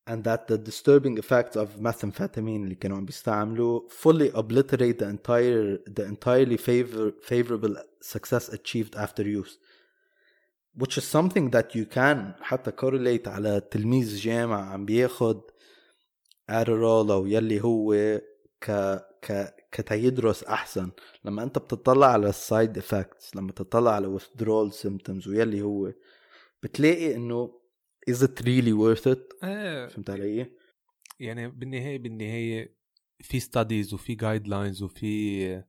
and 0.07 0.23
that 0.23 0.47
the 0.47 0.57
disturbing 0.57 1.17
effects 1.17 1.55
of 1.55 1.67
methamphetamine 1.79 2.63
اللي 2.63 2.75
كانوا 2.75 2.97
عم 2.97 3.05
بيستعملوا 3.05 3.89
fully 3.89 4.31
obliterate 4.31 4.99
the 4.99 5.07
entire 5.07 5.77
the 5.87 6.05
entirely 6.05 6.57
favor, 6.57 7.11
favorable 7.21 7.75
success 8.01 8.49
achieved 8.49 8.95
after 8.95 9.23
use 9.23 9.57
which 10.81 10.97
is 10.97 11.05
something 11.17 11.49
that 11.49 11.75
you 11.75 11.85
can 11.85 12.33
حتى 12.41 12.71
correlate 12.71 13.27
على 13.27 13.61
تلميذ 13.71 14.15
جامعة 14.15 14.61
عم 14.61 14.85
بياخد 14.85 15.41
ادرول 16.49 17.11
او 17.11 17.27
يلي 17.27 17.63
هو 17.63 18.19
ك 18.61 18.99
ك 19.24 19.54
كتيدرس 19.72 20.44
أحسن. 20.44 20.90
لما 21.24 21.42
أنت 21.42 21.58
بتطلع 21.58 22.06
على 22.06 22.28
ال 22.28 22.38
side 22.38 22.78
effects 22.78 23.36
لما 23.36 23.52
تطلع 23.52 23.90
على 23.90 24.18
withdrawal 24.18 24.72
symptoms 24.72 25.28
ويلي 25.28 25.62
هو 25.62 25.92
بتلاقي 26.62 27.14
إنه 27.16 27.60
is 28.10 28.14
it 28.14 28.42
really 28.44 28.74
worth 28.74 29.06
it 29.14 29.44
إيه 29.44 29.86
فهمت 29.86 30.10
علي؟ 30.10 30.52
يعني 31.20 31.48
بالنهايه 31.48 31.98
بالنهاية 31.98 32.76
في 33.20 33.40
studies 33.40 33.94
وفي 33.94 34.14
guidelines 34.14 34.82
وفي 34.82 35.64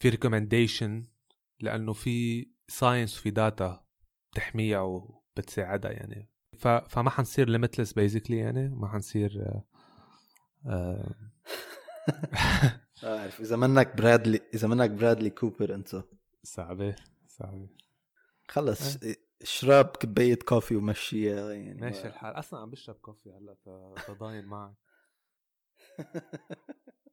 في 0.00 0.08
recommendation 0.08 1.06
لأنه 1.60 1.92
في 1.92 2.46
science 2.68 3.18
وفي 3.18 3.30
data 3.30 3.84
بتحميها 4.32 4.80
وبتساعدها 4.80 5.90
يعني. 5.90 6.30
ف... 6.58 6.68
فما 6.68 7.10
حنصير 7.10 7.48
Limitless 7.48 7.92
basically 7.92 8.36
يعني 8.36 8.68
ما 8.68 8.88
حنصير 8.88 9.42
آه، 9.42 9.64
آه، 10.66 11.14
بعرف 13.02 13.40
إذا 13.40 13.56
منك 13.56 13.96
برادلي 13.96 14.40
إذا 14.54 14.68
منك 14.68 14.90
برادلي 14.90 15.30
كوبر 15.30 15.74
انت 15.74 16.02
صعبة 16.42 16.96
صعبة. 17.28 17.68
خلص 18.48 18.98
اشرب 19.42 19.86
كباية 19.86 20.38
coffee 20.38 20.76
ومشيها 20.76 21.52
يعني. 21.52 21.80
ماشي 21.80 22.08
الحال. 22.08 22.34
أصلا 22.34 22.60
عم 22.60 22.70
بشرب 22.70 22.96
كوفي 22.96 23.30
هلأ 23.30 23.56
فضاين 24.06 24.44
معك. 24.44 24.74